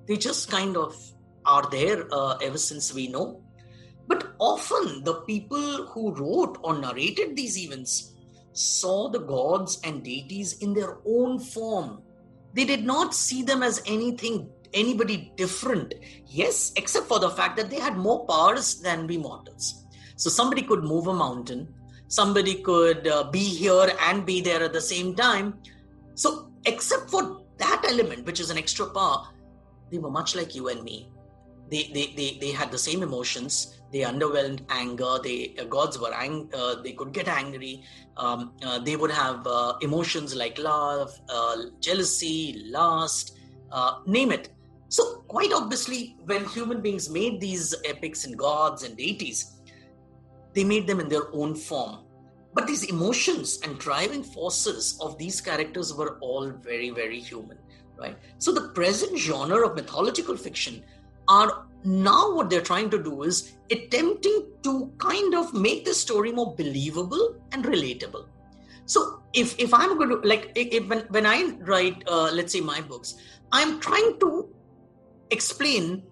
they 0.07 0.17
just 0.17 0.51
kind 0.51 0.77
of 0.77 0.97
are 1.45 1.69
there 1.71 2.07
uh, 2.13 2.37
ever 2.43 2.59
since 2.59 2.95
we 2.95 3.09
know. 3.09 3.43
But 4.07 4.35
often 4.39 5.05
the 5.05 5.23
people 5.23 5.87
who 5.87 6.15
wrote 6.15 6.59
or 6.63 6.79
narrated 6.79 7.37
these 7.37 7.59
events 7.59 8.15
saw 8.53 9.09
the 9.09 9.21
gods 9.21 9.81
and 9.85 10.03
deities 10.03 10.59
in 10.59 10.75
their 10.75 10.99
own 11.07 11.39
form. 11.39 12.03
They 12.55 12.65
did 12.65 12.85
not 12.85 13.15
see 13.15 13.43
them 13.43 13.63
as 13.63 13.83
anything, 13.87 14.51
anybody 14.75 15.33
different. 15.37 15.95
Yes, 16.27 16.73
except 16.77 17.07
for 17.07 17.19
the 17.19 17.31
fact 17.31 17.57
that 17.57 17.71
they 17.71 17.81
had 17.81 17.97
more 17.97 18.27
powers 18.27 18.81
than 18.81 19.07
we 19.07 19.17
mortals. 19.17 19.87
So 20.17 20.29
somebody 20.29 20.63
could 20.63 20.85
move 20.85 21.07
a 21.07 21.15
mountain, 21.15 21.73
somebody 22.09 22.57
could 22.57 23.09
uh, 23.09 23.25
be 23.31 23.41
here 23.43 23.91
and 24.03 24.27
be 24.27 24.41
there 24.41 24.63
at 24.63 24.73
the 24.73 24.81
same 24.81 25.15
time. 25.15 25.55
So, 26.15 26.53
except 26.67 27.11
for 27.11 27.41
that 27.57 27.85
element, 27.89 28.27
which 28.27 28.39
is 28.39 28.51
an 28.51 28.59
extra 28.59 28.87
power, 28.87 29.29
they 29.93 29.99
were 29.99 30.11
much 30.11 30.35
like 30.35 30.55
you 30.55 30.69
and 30.69 30.83
me. 30.83 31.11
They, 31.71 31.91
they, 31.95 32.13
they, 32.17 32.39
they 32.41 32.51
had 32.51 32.71
the 32.73 32.79
same 32.79 33.03
emotions. 33.03 33.81
They 33.93 34.01
underwhelmed 34.01 34.63
anger. 34.71 35.19
They 35.23 35.55
uh, 35.59 35.65
gods 35.65 35.99
were 35.99 36.13
ang- 36.13 36.51
uh, 36.55 36.77
they 36.83 36.93
could 36.93 37.13
get 37.13 37.29
angry. 37.29 37.85
Um, 38.17 38.53
uh, 38.63 38.79
they 38.79 38.97
would 38.97 39.11
have 39.11 39.47
uh, 39.47 39.75
emotions 39.83 40.35
like 40.35 40.59
love, 40.59 41.13
uh, 41.29 41.57
jealousy, 41.81 42.65
lust, 42.67 43.39
uh, 43.71 44.01
name 44.07 44.33
it. 44.33 44.49
So 44.89 45.25
quite 45.29 45.53
obviously, 45.53 46.17
when 46.25 46.45
human 46.47 46.81
beings 46.81 47.09
made 47.09 47.41
these 47.41 47.75
epics 47.85 48.25
and 48.25 48.37
gods 48.37 48.83
and 48.83 48.97
deities, 48.97 49.61
they 50.55 50.65
made 50.65 50.87
them 50.87 51.01
in 51.01 51.09
their 51.09 51.35
own 51.35 51.55
form. 51.55 52.01
But 52.55 52.67
these 52.67 52.85
emotions 52.85 53.61
and 53.65 53.79
driving 53.79 54.23
forces 54.23 54.99
of 55.01 55.17
these 55.17 55.41
characters 55.41 55.95
were 55.95 56.19
all 56.21 56.51
very, 56.51 56.91
very 56.91 57.19
human 57.19 57.57
right? 57.99 58.17
So 58.39 58.53
the 58.53 58.69
present 58.69 59.19
genre 59.19 59.67
of 59.67 59.77
mythological 59.77 60.37
fiction 60.37 60.83
are 61.29 61.67
now 61.85 62.35
what 62.35 62.51
they're 62.51 62.61
trying 62.61 62.91
to 62.91 63.03
do 63.03 63.23
is 63.23 63.53
attempting 63.71 64.47
to 64.63 64.93
kind 64.99 65.35
of 65.35 65.53
make 65.55 65.85
the 65.85 65.95
story 65.95 66.33
more 66.33 66.55
believable 66.55 67.37
and 67.53 67.65
relatable. 67.65 68.27
So 68.87 69.23
if 69.33 69.59
if 69.59 69.73
I'm 69.73 69.97
going 69.97 70.11
to 70.11 70.17
like 70.29 70.53
if, 70.55 70.87
when 70.89 71.01
when 71.11 71.27
I 71.27 71.55
write 71.61 72.03
uh, 72.07 72.31
let's 72.33 72.53
say 72.53 72.61
my 72.61 72.81
books, 72.81 73.15
I'm 73.53 73.81
trying 73.81 74.19
to 74.21 74.49
explain 75.31 76.03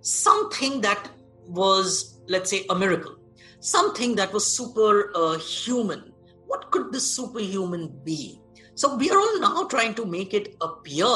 something 0.00 0.80
that 0.80 1.08
was 1.46 2.20
let's 2.28 2.50
say 2.50 2.64
a 2.70 2.74
miracle, 2.74 3.16
something 3.60 4.14
that 4.16 4.32
was 4.32 4.46
super 4.46 5.12
uh, 5.14 5.38
human. 5.38 6.12
What 6.46 6.70
could 6.70 6.92
this 6.92 7.10
superhuman 7.10 8.00
be? 8.04 8.40
So 8.76 8.94
we 8.94 9.10
are 9.10 9.18
all 9.18 9.40
now 9.40 9.64
trying 9.64 9.94
to 9.94 10.04
make 10.04 10.34
it 10.34 10.54
appear 10.60 11.08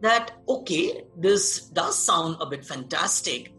that, 0.00 0.32
okay, 0.48 1.02
this 1.18 1.66
does 1.66 1.98
sound 1.98 2.36
a 2.40 2.46
bit 2.46 2.64
fantastic, 2.64 3.52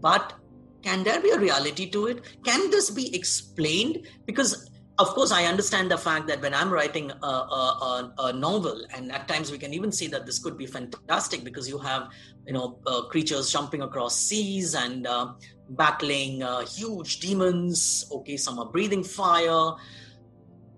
but 0.00 0.34
can 0.82 1.04
there 1.04 1.20
be 1.20 1.30
a 1.30 1.38
reality 1.38 1.88
to 1.90 2.06
it? 2.06 2.24
Can 2.44 2.70
this 2.70 2.90
be 2.90 3.14
explained? 3.14 4.06
Because 4.26 4.68
of 4.98 5.08
course, 5.08 5.30
I 5.30 5.44
understand 5.44 5.90
the 5.90 5.98
fact 5.98 6.26
that 6.28 6.40
when 6.40 6.54
I'm 6.54 6.70
writing 6.70 7.10
a, 7.10 7.26
a, 7.26 8.14
a, 8.18 8.32
novel, 8.32 8.86
and 8.94 9.12
at 9.12 9.28
times 9.28 9.52
we 9.52 9.58
can 9.58 9.74
even 9.74 9.92
say 9.92 10.06
that 10.06 10.24
this 10.24 10.38
could 10.38 10.56
be 10.56 10.64
fantastic 10.64 11.44
because 11.44 11.68
you 11.68 11.78
have, 11.78 12.08
you 12.46 12.54
know, 12.54 12.78
uh, 12.86 13.02
creatures 13.02 13.50
jumping 13.50 13.82
across 13.82 14.16
seas 14.16 14.74
and 14.74 15.06
uh, 15.06 15.34
battling 15.68 16.42
uh, 16.42 16.64
huge 16.64 17.20
demons. 17.20 18.06
Okay, 18.10 18.38
some 18.38 18.58
are 18.58 18.64
breathing 18.64 19.04
fire 19.04 19.74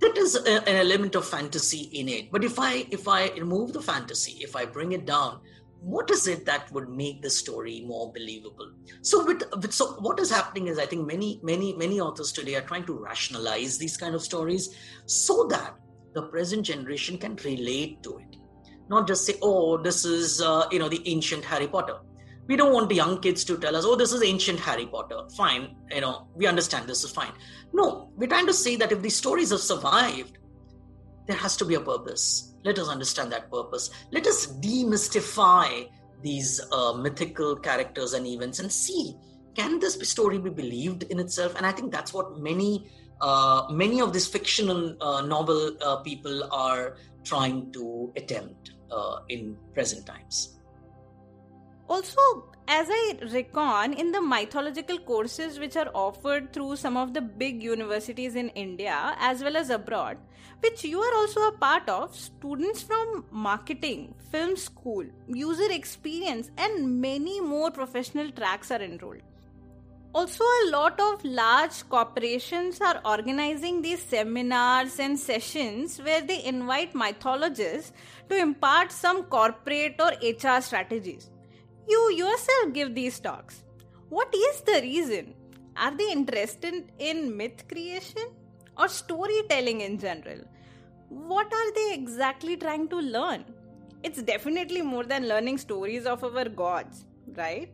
that 0.00 0.16
is 0.16 0.36
a, 0.36 0.68
an 0.68 0.76
element 0.76 1.14
of 1.14 1.26
fantasy 1.26 1.90
in 1.92 2.08
it 2.08 2.30
but 2.30 2.44
if 2.44 2.58
i 2.58 2.86
if 2.90 3.08
i 3.08 3.28
remove 3.30 3.72
the 3.72 3.82
fantasy 3.82 4.38
if 4.40 4.54
i 4.56 4.64
bring 4.64 4.92
it 4.92 5.06
down 5.06 5.40
what 5.80 6.10
is 6.10 6.26
it 6.26 6.44
that 6.44 6.70
would 6.72 6.88
make 6.88 7.22
the 7.22 7.30
story 7.30 7.84
more 7.86 8.12
believable 8.12 8.72
so 9.02 9.24
with, 9.24 9.42
with 9.62 9.72
so 9.72 9.92
what 10.00 10.18
is 10.18 10.30
happening 10.30 10.66
is 10.66 10.78
i 10.78 10.86
think 10.86 11.06
many 11.06 11.40
many 11.42 11.72
many 11.76 12.00
authors 12.00 12.32
today 12.32 12.56
are 12.56 12.62
trying 12.62 12.84
to 12.84 12.94
rationalize 12.94 13.78
these 13.78 13.96
kind 13.96 14.14
of 14.14 14.22
stories 14.22 14.74
so 15.06 15.46
that 15.48 15.74
the 16.14 16.22
present 16.22 16.64
generation 16.64 17.16
can 17.16 17.36
relate 17.44 18.02
to 18.02 18.18
it 18.18 18.36
not 18.88 19.06
just 19.06 19.24
say 19.24 19.34
oh 19.42 19.76
this 19.76 20.04
is 20.04 20.40
uh, 20.40 20.66
you 20.72 20.78
know 20.78 20.88
the 20.88 21.02
ancient 21.06 21.44
harry 21.44 21.68
potter 21.68 21.98
we 22.48 22.56
don't 22.56 22.72
want 22.72 22.88
the 22.88 22.94
young 22.94 23.20
kids 23.20 23.44
to 23.44 23.58
tell 23.58 23.76
us, 23.76 23.84
oh, 23.84 23.94
this 23.94 24.12
is 24.12 24.22
ancient 24.22 24.58
Harry 24.58 24.86
Potter. 24.86 25.20
Fine, 25.36 25.76
you 25.90 26.00
know, 26.00 26.28
we 26.34 26.46
understand 26.46 26.88
this 26.88 27.04
is 27.04 27.10
fine. 27.10 27.32
No, 27.72 28.10
we're 28.16 28.28
trying 28.28 28.46
to 28.46 28.54
say 28.54 28.76
that 28.76 28.92
if 28.92 29.02
these 29.02 29.16
stories 29.16 29.50
have 29.50 29.60
survived, 29.60 30.38
there 31.26 31.36
has 31.36 31.56
to 31.58 31.64
be 31.64 31.74
a 31.74 31.80
purpose. 31.80 32.54
Let 32.64 32.78
us 32.78 32.88
understand 32.88 33.32
that 33.32 33.50
purpose. 33.50 33.90
Let 34.10 34.26
us 34.26 34.46
demystify 34.46 35.88
these 36.22 36.60
uh, 36.72 36.94
mythical 36.94 37.56
characters 37.56 38.14
and 38.14 38.26
events 38.26 38.58
and 38.58 38.72
see 38.72 39.14
can 39.58 39.80
this 39.80 39.94
story 40.08 40.38
be 40.38 40.50
believed 40.50 41.02
in 41.04 41.18
itself? 41.18 41.56
And 41.56 41.66
I 41.66 41.72
think 41.72 41.90
that's 41.90 42.14
what 42.14 42.38
many 42.38 42.88
uh, 43.20 43.66
many 43.70 44.00
of 44.00 44.12
these 44.12 44.28
fictional 44.28 44.96
uh, 45.02 45.22
novel 45.22 45.76
uh, 45.82 45.96
people 45.96 46.48
are 46.52 46.96
trying 47.24 47.72
to 47.72 48.12
attempt 48.14 48.70
uh, 48.92 49.18
in 49.28 49.56
present 49.74 50.06
times. 50.06 50.57
Also, 51.88 52.20
as 52.68 52.86
I 52.90 53.18
reckon, 53.32 53.94
in 53.94 54.12
the 54.12 54.20
mythological 54.20 54.98
courses 54.98 55.58
which 55.58 55.74
are 55.74 55.90
offered 55.94 56.52
through 56.52 56.76
some 56.76 56.98
of 56.98 57.14
the 57.14 57.22
big 57.22 57.62
universities 57.62 58.34
in 58.34 58.50
India 58.50 59.16
as 59.18 59.42
well 59.42 59.56
as 59.56 59.70
abroad, 59.70 60.18
which 60.60 60.84
you 60.84 61.00
are 61.00 61.14
also 61.14 61.48
a 61.48 61.52
part 61.52 61.88
of, 61.88 62.14
students 62.14 62.82
from 62.82 63.24
marketing, 63.30 64.14
film 64.30 64.54
school, 64.54 65.06
user 65.28 65.72
experience, 65.72 66.50
and 66.58 67.00
many 67.00 67.40
more 67.40 67.70
professional 67.70 68.30
tracks 68.32 68.70
are 68.70 68.82
enrolled. 68.82 69.22
Also, 70.14 70.44
a 70.44 70.70
lot 70.70 71.00
of 71.00 71.24
large 71.24 71.88
corporations 71.88 72.82
are 72.82 73.00
organizing 73.04 73.80
these 73.80 74.02
seminars 74.02 74.98
and 74.98 75.18
sessions 75.18 75.98
where 76.02 76.20
they 76.20 76.44
invite 76.44 76.94
mythologists 76.94 77.92
to 78.28 78.36
impart 78.36 78.92
some 78.92 79.22
corporate 79.24 79.96
or 79.98 80.12
HR 80.22 80.60
strategies. 80.60 81.30
You 81.88 82.12
yourself 82.12 82.72
give 82.72 82.94
these 82.94 83.18
talks. 83.18 83.62
What 84.08 84.32
is 84.34 84.60
the 84.62 84.80
reason? 84.82 85.34
Are 85.76 85.96
they 85.96 86.10
interested 86.10 86.92
in 86.98 87.36
myth 87.36 87.66
creation 87.68 88.30
or 88.76 88.88
storytelling 88.88 89.80
in 89.80 89.98
general? 89.98 90.40
What 91.08 91.52
are 91.52 91.74
they 91.74 91.94
exactly 91.94 92.56
trying 92.56 92.88
to 92.88 92.96
learn? 92.96 93.44
It's 94.02 94.22
definitely 94.22 94.82
more 94.82 95.04
than 95.04 95.28
learning 95.28 95.58
stories 95.58 96.06
of 96.06 96.22
our 96.24 96.48
gods, 96.48 97.04
right? 97.36 97.72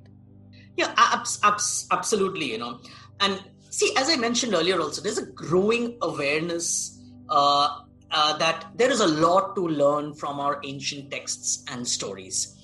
Yeah, 0.77 0.93
abs- 0.97 1.41
abs- 1.43 1.87
absolutely. 1.91 2.51
You 2.53 2.59
know, 2.59 2.81
and 3.21 3.43
see, 3.71 3.93
as 3.97 4.09
I 4.11 4.17
mentioned 4.17 4.55
earlier, 4.55 4.81
also 4.81 5.03
there's 5.03 5.19
a 5.19 5.27
growing 5.33 5.99
awareness 6.03 7.01
uh, 7.29 7.81
uh, 8.11 8.37
that 8.39 8.71
there 8.77 8.91
is 8.91 9.01
a 9.01 9.07
lot 9.07 9.55
to 9.57 9.67
learn 9.67 10.15
from 10.15 10.39
our 10.41 10.61
ancient 10.65 11.11
texts 11.11 11.65
and 11.69 11.87
stories. 11.87 12.57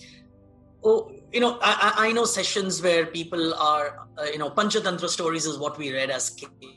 Oh, 0.83 1.11
you 1.33 1.41
know, 1.41 1.59
I, 1.63 2.09
I 2.09 2.13
know 2.13 2.25
sessions 2.25 2.83
where 2.83 3.07
people 3.07 3.55
are, 3.55 4.09
uh, 4.19 4.25
you 4.25 4.39
know, 4.39 4.51
Panchatantra 4.51 5.09
stories 5.09 5.47
is 5.47 5.59
what 5.59 5.79
we 5.79 5.93
read 5.93 6.11
as 6.11 6.37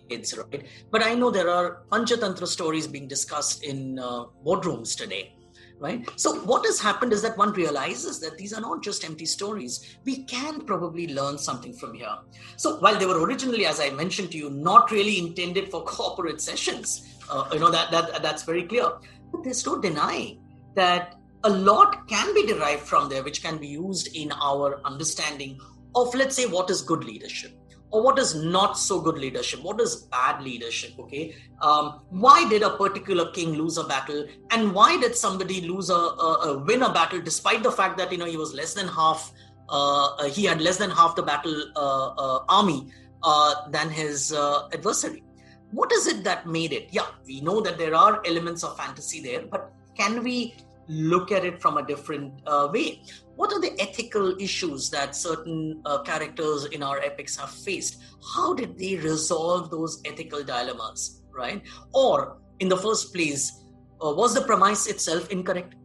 kids, 0.09 0.37
right? 0.37 0.65
But 0.91 1.03
I 1.03 1.15
know 1.15 1.31
there 1.31 1.49
are 1.49 1.83
Panchatantra 1.91 2.47
stories 2.47 2.87
being 2.87 3.07
discussed 3.07 3.63
in 3.63 3.99
uh, 3.99 4.25
boardrooms 4.45 4.95
today 4.95 5.35
right? 5.79 6.07
So 6.15 6.35
what 6.45 6.65
has 6.65 6.79
happened 6.79 7.11
is 7.11 7.21
that 7.23 7.37
one 7.37 7.51
realizes 7.53 8.19
that 8.21 8.37
these 8.37 8.53
are 8.53 8.61
not 8.61 8.81
just 8.81 9.03
empty 9.03 9.25
stories. 9.25 9.97
We 10.05 10.23
can 10.23 10.61
probably 10.61 11.13
learn 11.13 11.37
something 11.37 11.73
from 11.73 11.93
here. 11.93 12.15
So 12.55 12.77
while 12.77 12.97
they 12.97 13.05
were 13.05 13.21
originally, 13.21 13.65
as 13.65 13.81
I 13.81 13.89
mentioned 13.89 14.31
to 14.31 14.37
you, 14.37 14.49
not 14.49 14.91
really 14.91 15.19
intended 15.19 15.69
for 15.69 15.83
corporate 15.97 16.39
sessions, 16.39 17.17
uh, 17.29 17.49
you 17.51 17.59
know 17.59 17.71
that 17.71 17.91
that 17.91 18.21
that's 18.21 18.43
very 18.43 18.63
clear. 18.63 18.91
But 19.31 19.43
there's 19.43 19.65
no 19.65 19.79
denying 19.79 20.41
that 20.75 21.15
a 21.43 21.49
lot 21.49 22.07
can 22.07 22.33
be 22.33 22.45
derived 22.45 22.83
from 22.83 23.09
there, 23.09 23.23
which 23.23 23.43
can 23.43 23.57
be 23.57 23.67
used 23.67 24.15
in 24.15 24.31
our 24.31 24.81
understanding 24.85 25.59
of, 25.95 26.13
let's 26.15 26.35
say, 26.35 26.45
what 26.45 26.69
is 26.69 26.81
good 26.81 27.03
leadership 27.03 27.57
or 27.93 28.01
what 28.01 28.17
is 28.17 28.33
not 28.33 28.77
so 28.77 28.99
good 28.99 29.17
leadership 29.19 29.61
what 29.61 29.79
is 29.79 29.95
bad 30.11 30.41
leadership 30.41 30.93
okay? 30.99 31.35
Um, 31.61 32.01
why 32.09 32.49
did 32.49 32.63
a 32.63 32.71
particular 32.71 33.31
king 33.31 33.53
lose 33.53 33.77
a 33.77 33.83
battle 33.83 34.27
and 34.51 34.73
why 34.73 34.97
did 34.99 35.15
somebody 35.15 35.61
lose 35.61 35.89
a, 35.89 35.93
a, 35.93 36.29
a 36.49 36.57
win 36.57 36.81
a 36.81 36.91
battle 36.91 37.21
despite 37.21 37.61
the 37.61 37.71
fact 37.71 37.97
that 37.99 38.11
you 38.11 38.17
know 38.17 38.25
he 38.25 38.35
was 38.35 38.53
less 38.53 38.73
than 38.73 38.87
half 38.87 39.31
uh, 39.69 40.07
uh 40.15 40.23
he 40.23 40.43
had 40.43 40.59
less 40.59 40.77
than 40.77 40.89
half 40.89 41.15
the 41.15 41.21
battle 41.21 41.55
uh, 41.75 42.07
uh, 42.25 42.39
army 42.49 42.91
uh, 43.21 43.69
than 43.69 43.89
his 43.89 44.33
uh, 44.33 44.67
adversary? 44.73 45.23
What 45.71 45.91
is 45.91 46.07
it 46.07 46.23
that 46.23 46.47
made 46.47 46.73
it? 46.73 46.89
Yeah 46.91 47.07
we 47.27 47.41
know 47.41 47.61
that 47.61 47.77
there 47.77 47.93
are 47.93 48.21
elements 48.25 48.63
of 48.63 48.75
fantasy 48.75 49.21
there 49.21 49.43
but 49.43 49.71
can 49.95 50.23
we 50.23 50.55
look 50.87 51.31
at 51.31 51.45
it 51.45 51.61
from 51.61 51.77
a 51.77 51.85
different 51.85 52.33
way. 52.71 53.01
What 53.35 53.51
are 53.51 53.59
the 53.59 53.79
ethical 53.79 54.37
issues 54.39 54.89
that 54.91 55.15
certain 55.15 55.81
uh, 55.85 56.03
characters 56.03 56.65
in 56.65 56.83
our 56.83 56.99
epics 56.99 57.35
have 57.37 57.49
faced? 57.49 58.03
How 58.35 58.53
did 58.53 58.77
they 58.77 58.95
resolve 58.97 59.71
those 59.71 60.01
ethical 60.05 60.43
dilemmas 60.43 61.23
right? 61.33 61.61
Or 61.93 62.37
in 62.59 62.69
the 62.69 62.77
first 62.77 63.13
place 63.13 63.63
uh, 64.03 64.13
was 64.13 64.33
the 64.33 64.41
premise 64.41 64.87
itself 64.87 65.29
incorrect? 65.29 65.75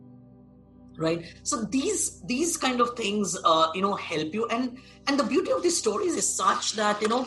Right? 0.96 1.32
So 1.44 1.64
these 1.64 2.22
these 2.22 2.56
kind 2.56 2.80
of 2.80 2.96
things 2.96 3.36
uh, 3.44 3.70
you 3.74 3.82
know 3.82 3.94
help 3.94 4.34
you. 4.34 4.46
And 4.48 4.78
and 5.06 5.18
the 5.18 5.24
beauty 5.24 5.52
of 5.52 5.62
these 5.62 5.76
stories 5.76 6.16
is 6.16 6.28
such 6.36 6.72
that 6.72 7.00
you 7.00 7.08
know 7.08 7.26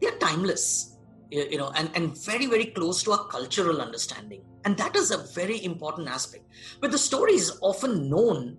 they're 0.00 0.18
timeless 0.18 0.91
you 1.32 1.58
know 1.58 1.72
and 1.76 1.90
and 1.94 2.16
very 2.24 2.46
very 2.46 2.66
close 2.66 3.02
to 3.04 3.12
our 3.12 3.26
cultural 3.26 3.80
understanding. 3.80 4.42
And 4.64 4.76
that 4.76 4.94
is 4.94 5.10
a 5.10 5.24
very 5.34 5.64
important 5.64 6.08
aspect. 6.08 6.44
But 6.80 6.92
the 6.92 6.98
story 6.98 7.34
is 7.34 7.58
often 7.60 8.08
known. 8.08 8.58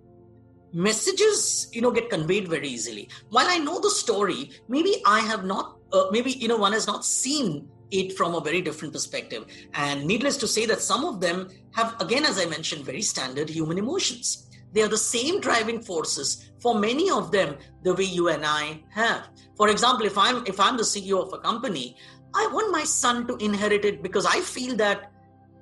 Messages 0.73 1.67
you 1.71 1.81
know 1.81 1.91
get 1.91 2.09
conveyed 2.09 2.47
very 2.47 2.67
easily. 2.67 3.09
While 3.29 3.47
i 3.47 3.57
know 3.57 3.79
the 3.79 3.91
story 3.91 4.51
maybe 4.67 5.01
i 5.05 5.19
have 5.19 5.45
not 5.45 5.77
uh, 5.91 6.07
maybe 6.12 6.31
you 6.31 6.47
know 6.47 6.57
one 6.57 6.73
has 6.73 6.88
not 6.88 7.05
seen 7.05 7.67
it 7.91 8.17
from 8.17 8.33
a 8.33 8.41
very 8.41 8.62
different 8.62 8.93
perspective. 8.93 9.45
And 9.75 10.03
needless 10.05 10.36
to 10.38 10.47
say 10.47 10.65
that 10.65 10.81
some 10.81 11.05
of 11.05 11.21
them 11.21 11.49
have 11.75 11.95
again 12.01 12.25
as 12.25 12.39
i 12.39 12.45
mentioned 12.45 12.86
very 12.86 13.03
standard 13.03 13.49
human 13.49 13.77
emotions. 13.77 14.49
They 14.73 14.81
are 14.81 14.88
the 14.88 14.97
same 14.97 15.39
driving 15.39 15.83
forces 15.83 16.49
for 16.59 16.73
many 16.73 17.12
of 17.12 17.31
them 17.31 17.57
the 17.83 17.93
way 17.93 18.05
you 18.05 18.29
and 18.29 18.43
i 18.43 18.81
have. 18.89 19.27
For 19.55 19.69
example 19.69 20.07
if 20.07 20.17
i'm 20.17 20.43
if 20.47 20.59
i'm 20.59 20.77
the 20.77 20.89
ceo 20.93 21.21
of 21.27 21.33
a 21.33 21.38
company 21.38 21.95
i 22.36 22.48
want 22.48 22.72
my 22.72 22.84
son 22.84 23.26
to 23.28 23.36
inherit 23.38 23.86
it 23.86 24.02
because 24.04 24.26
i 24.26 24.39
feel 24.41 24.76
that 24.76 25.12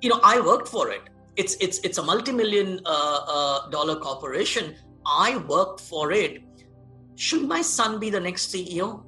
you 0.00 0.08
know 0.08 0.20
i 0.22 0.40
worked 0.40 0.68
for 0.68 0.90
it 0.90 1.02
it's 1.36 1.54
it's 1.60 1.78
it's 1.78 1.98
a 1.98 2.02
multi-million 2.02 2.80
uh, 2.84 3.20
uh, 3.26 3.68
dollar 3.70 3.96
corporation 3.96 4.74
I 5.06 5.36
worked 5.48 5.80
for 5.80 6.12
it. 6.12 6.42
Should 7.16 7.42
my 7.42 7.62
son 7.62 7.98
be 7.98 8.10
the 8.10 8.20
next 8.20 8.52
CEO? 8.52 9.04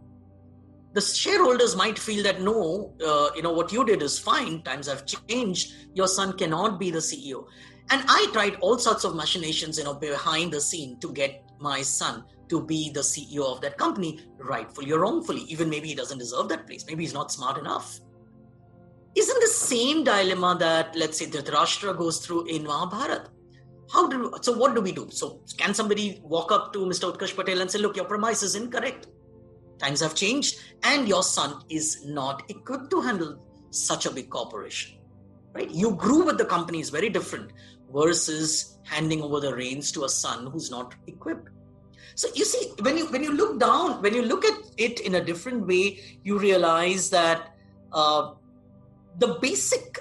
The 0.92 1.00
shareholders 1.00 1.74
might 1.74 1.98
feel 1.98 2.22
that 2.24 2.40
no, 2.40 2.94
uh, 3.04 3.30
you 3.34 3.42
know, 3.42 3.52
what 3.52 3.72
you 3.72 3.84
did 3.84 4.02
is 4.02 4.18
fine, 4.18 4.62
times 4.62 4.86
have 4.86 5.04
changed, 5.06 5.72
your 5.94 6.06
son 6.06 6.36
cannot 6.36 6.78
be 6.78 6.90
the 6.90 6.98
CEO. 6.98 7.46
And 7.90 8.02
I 8.08 8.28
tried 8.32 8.56
all 8.60 8.78
sorts 8.78 9.04
of 9.04 9.14
machinations, 9.14 9.78
you 9.78 9.84
know, 9.84 9.94
behind 9.94 10.52
the 10.52 10.60
scene 10.60 10.98
to 11.00 11.12
get 11.12 11.44
my 11.58 11.82
son 11.82 12.24
to 12.48 12.62
be 12.62 12.90
the 12.90 13.00
CEO 13.00 13.44
of 13.44 13.60
that 13.60 13.78
company, 13.78 14.20
rightfully 14.38 14.92
or 14.92 15.00
wrongfully. 15.00 15.42
Even 15.42 15.68
maybe 15.68 15.88
he 15.88 15.94
doesn't 15.94 16.18
deserve 16.18 16.48
that 16.48 16.66
place. 16.66 16.84
Maybe 16.86 17.04
he's 17.04 17.14
not 17.14 17.32
smart 17.32 17.58
enough. 17.58 18.00
Isn't 19.14 19.40
the 19.40 19.48
same 19.48 20.04
dilemma 20.04 20.56
that, 20.58 20.96
let's 20.96 21.18
say, 21.18 21.26
Dhritarashtra 21.26 21.96
goes 21.96 22.18
through 22.24 22.46
in 22.46 22.64
Mahabharata? 22.64 23.30
how 23.92 24.06
do 24.08 24.32
so 24.40 24.52
what 24.56 24.74
do 24.74 24.80
we 24.80 24.92
do 24.92 25.08
so 25.10 25.40
can 25.58 25.74
somebody 25.74 26.20
walk 26.22 26.50
up 26.50 26.72
to 26.72 26.80
mr 26.90 27.10
utkarsh 27.10 27.34
patel 27.36 27.60
and 27.60 27.70
say 27.70 27.78
look 27.78 27.96
your 27.96 28.06
premise 28.12 28.42
is 28.42 28.54
incorrect 28.54 29.06
times 29.78 30.00
have 30.00 30.14
changed 30.14 30.60
and 30.82 31.08
your 31.08 31.22
son 31.22 31.60
is 31.68 31.88
not 32.06 32.42
equipped 32.48 32.90
to 32.90 33.00
handle 33.00 33.32
such 33.70 34.06
a 34.06 34.10
big 34.10 34.30
corporation 34.30 34.98
right 35.52 35.70
you 35.70 35.94
grew 36.04 36.24
with 36.24 36.38
the 36.38 36.48
company 36.54 36.80
is 36.80 36.90
very 36.90 37.10
different 37.18 37.52
versus 37.92 38.78
handing 38.84 39.22
over 39.22 39.40
the 39.40 39.54
reins 39.54 39.92
to 39.92 40.04
a 40.04 40.08
son 40.08 40.46
who's 40.46 40.70
not 40.70 40.94
equipped 41.06 41.50
so 42.14 42.28
you 42.34 42.44
see 42.44 42.72
when 42.80 42.96
you 42.96 43.06
when 43.06 43.22
you 43.22 43.32
look 43.32 43.58
down 43.58 44.00
when 44.02 44.14
you 44.14 44.22
look 44.22 44.44
at 44.44 44.58
it 44.76 45.00
in 45.00 45.16
a 45.16 45.24
different 45.24 45.66
way 45.66 46.00
you 46.22 46.38
realize 46.38 47.10
that 47.10 47.54
uh, 47.92 48.32
the 49.18 49.38
basic 49.40 50.00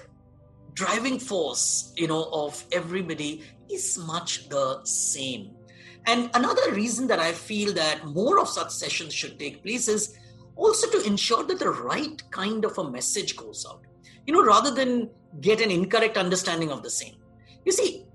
driving 0.73 1.19
force 1.19 1.93
you 1.95 2.08
know 2.08 2.30
of 2.32 2.63
everybody 2.71 3.43
is 3.73 3.97
much 3.97 4.49
the 4.49 4.84
same. 4.84 5.52
And 6.06 6.30
another 6.34 6.71
reason 6.73 7.08
that 7.08 7.19
I 7.19 7.32
feel 7.32 7.73
that 7.73 8.06
more 8.06 8.39
of 8.39 8.49
such 8.49 8.71
sessions 8.71 9.13
should 9.13 9.39
take 9.39 9.63
place 9.63 9.88
is 9.88 10.17
also 10.56 10.89
to 10.91 11.06
ensure 11.08 11.43
that 11.43 11.60
the 11.60 11.69
right 11.69 12.21
kind 12.32 12.65
of 12.65 12.78
a 12.78 12.89
message 12.89 13.36
goes 13.36 13.65
out, 13.69 13.82
you 14.28 14.34
know, 14.34 14.43
rather 14.43 14.71
than 14.71 15.10
get 15.41 15.62
an 15.62 15.71
incorrect 15.71 16.17
understanding 16.17 16.71
of 16.71 16.84
the 16.84 16.89
same. 16.89 17.15
You 17.65 17.71
see, 17.71 18.06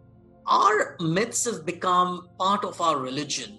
our 0.46 0.96
myths 1.00 1.46
have 1.46 1.64
become 1.64 2.28
part 2.38 2.64
of 2.64 2.80
our 2.80 2.98
religion. 2.98 3.58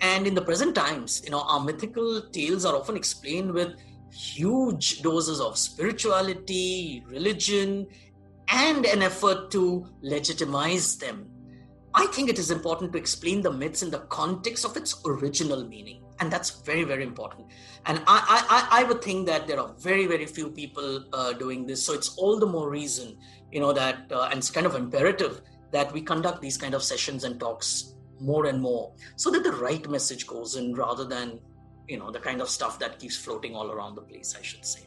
And 0.00 0.26
in 0.26 0.34
the 0.34 0.42
present 0.42 0.74
times, 0.74 1.22
you 1.24 1.30
know, 1.30 1.42
our 1.42 1.60
mythical 1.60 2.22
tales 2.32 2.64
are 2.64 2.74
often 2.74 2.96
explained 2.96 3.52
with 3.52 3.74
huge 4.12 5.02
doses 5.02 5.40
of 5.40 5.58
spirituality, 5.58 7.02
religion, 7.06 7.86
and 8.48 8.86
an 8.86 9.02
effort 9.02 9.50
to 9.52 9.86
legitimize 10.02 10.96
them. 10.98 11.30
I 11.94 12.06
think 12.06 12.28
it 12.28 12.38
is 12.38 12.50
important 12.50 12.92
to 12.92 12.98
explain 12.98 13.40
the 13.40 13.52
myths 13.52 13.82
in 13.82 13.90
the 13.90 14.00
context 14.00 14.64
of 14.64 14.76
its 14.76 15.00
original 15.06 15.64
meaning. 15.64 16.02
And 16.20 16.30
that's 16.30 16.62
very, 16.62 16.84
very 16.84 17.02
important. 17.02 17.46
And 17.86 17.98
I, 18.06 18.68
I, 18.70 18.80
I 18.80 18.84
would 18.84 19.02
think 19.02 19.26
that 19.26 19.46
there 19.46 19.60
are 19.60 19.74
very, 19.78 20.06
very 20.06 20.26
few 20.26 20.50
people 20.50 21.04
uh, 21.12 21.32
doing 21.32 21.66
this. 21.66 21.84
So 21.84 21.92
it's 21.92 22.16
all 22.16 22.38
the 22.38 22.46
more 22.46 22.68
reason, 22.68 23.16
you 23.50 23.60
know, 23.60 23.72
that, 23.72 24.10
uh, 24.12 24.28
and 24.30 24.38
it's 24.38 24.50
kind 24.50 24.66
of 24.66 24.74
imperative 24.74 25.40
that 25.72 25.92
we 25.92 26.02
conduct 26.02 26.40
these 26.40 26.56
kind 26.56 26.74
of 26.74 26.82
sessions 26.82 27.24
and 27.24 27.38
talks 27.38 27.93
more 28.24 28.46
and 28.46 28.60
more 28.60 28.92
so 29.16 29.30
that 29.30 29.44
the 29.44 29.52
right 29.52 29.88
message 29.88 30.26
goes 30.26 30.56
in 30.56 30.74
rather 30.74 31.04
than, 31.04 31.38
you 31.88 31.98
know, 31.98 32.10
the 32.10 32.20
kind 32.20 32.40
of 32.40 32.48
stuff 32.48 32.78
that 32.78 32.98
keeps 32.98 33.16
floating 33.16 33.54
all 33.54 33.70
around 33.70 33.94
the 33.94 34.02
place, 34.02 34.34
I 34.38 34.42
should 34.42 34.64
say. 34.64 34.86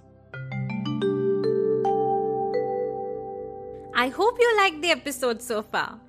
I 3.96 4.10
hope 4.10 4.38
you 4.40 4.58
liked 4.58 4.82
the 4.82 4.92
episode 4.92 5.42
so 5.42 5.62
far. 5.64 6.00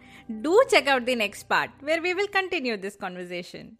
Do 0.43 0.63
check 0.69 0.87
out 0.87 1.07
the 1.07 1.15
next 1.15 1.45
part 1.45 1.71
where 1.81 2.03
we 2.03 2.13
will 2.13 2.29
continue 2.29 2.77
this 2.77 2.97
conversation. 2.97 3.79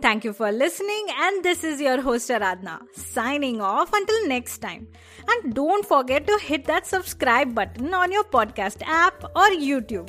Thank 0.00 0.24
you 0.24 0.32
for 0.32 0.50
listening, 0.50 1.08
and 1.14 1.44
this 1.44 1.62
is 1.62 1.78
your 1.78 2.00
host 2.00 2.30
Aradhna 2.30 2.80
signing 2.94 3.60
off 3.60 3.92
until 3.92 4.28
next 4.28 4.58
time. 4.58 4.86
And 5.28 5.52
don't 5.52 5.84
forget 5.84 6.26
to 6.26 6.38
hit 6.38 6.64
that 6.66 6.86
subscribe 6.86 7.54
button 7.54 7.92
on 7.92 8.10
your 8.10 8.24
podcast 8.24 8.80
app 8.86 9.24
or 9.36 9.48
YouTube 9.50 10.08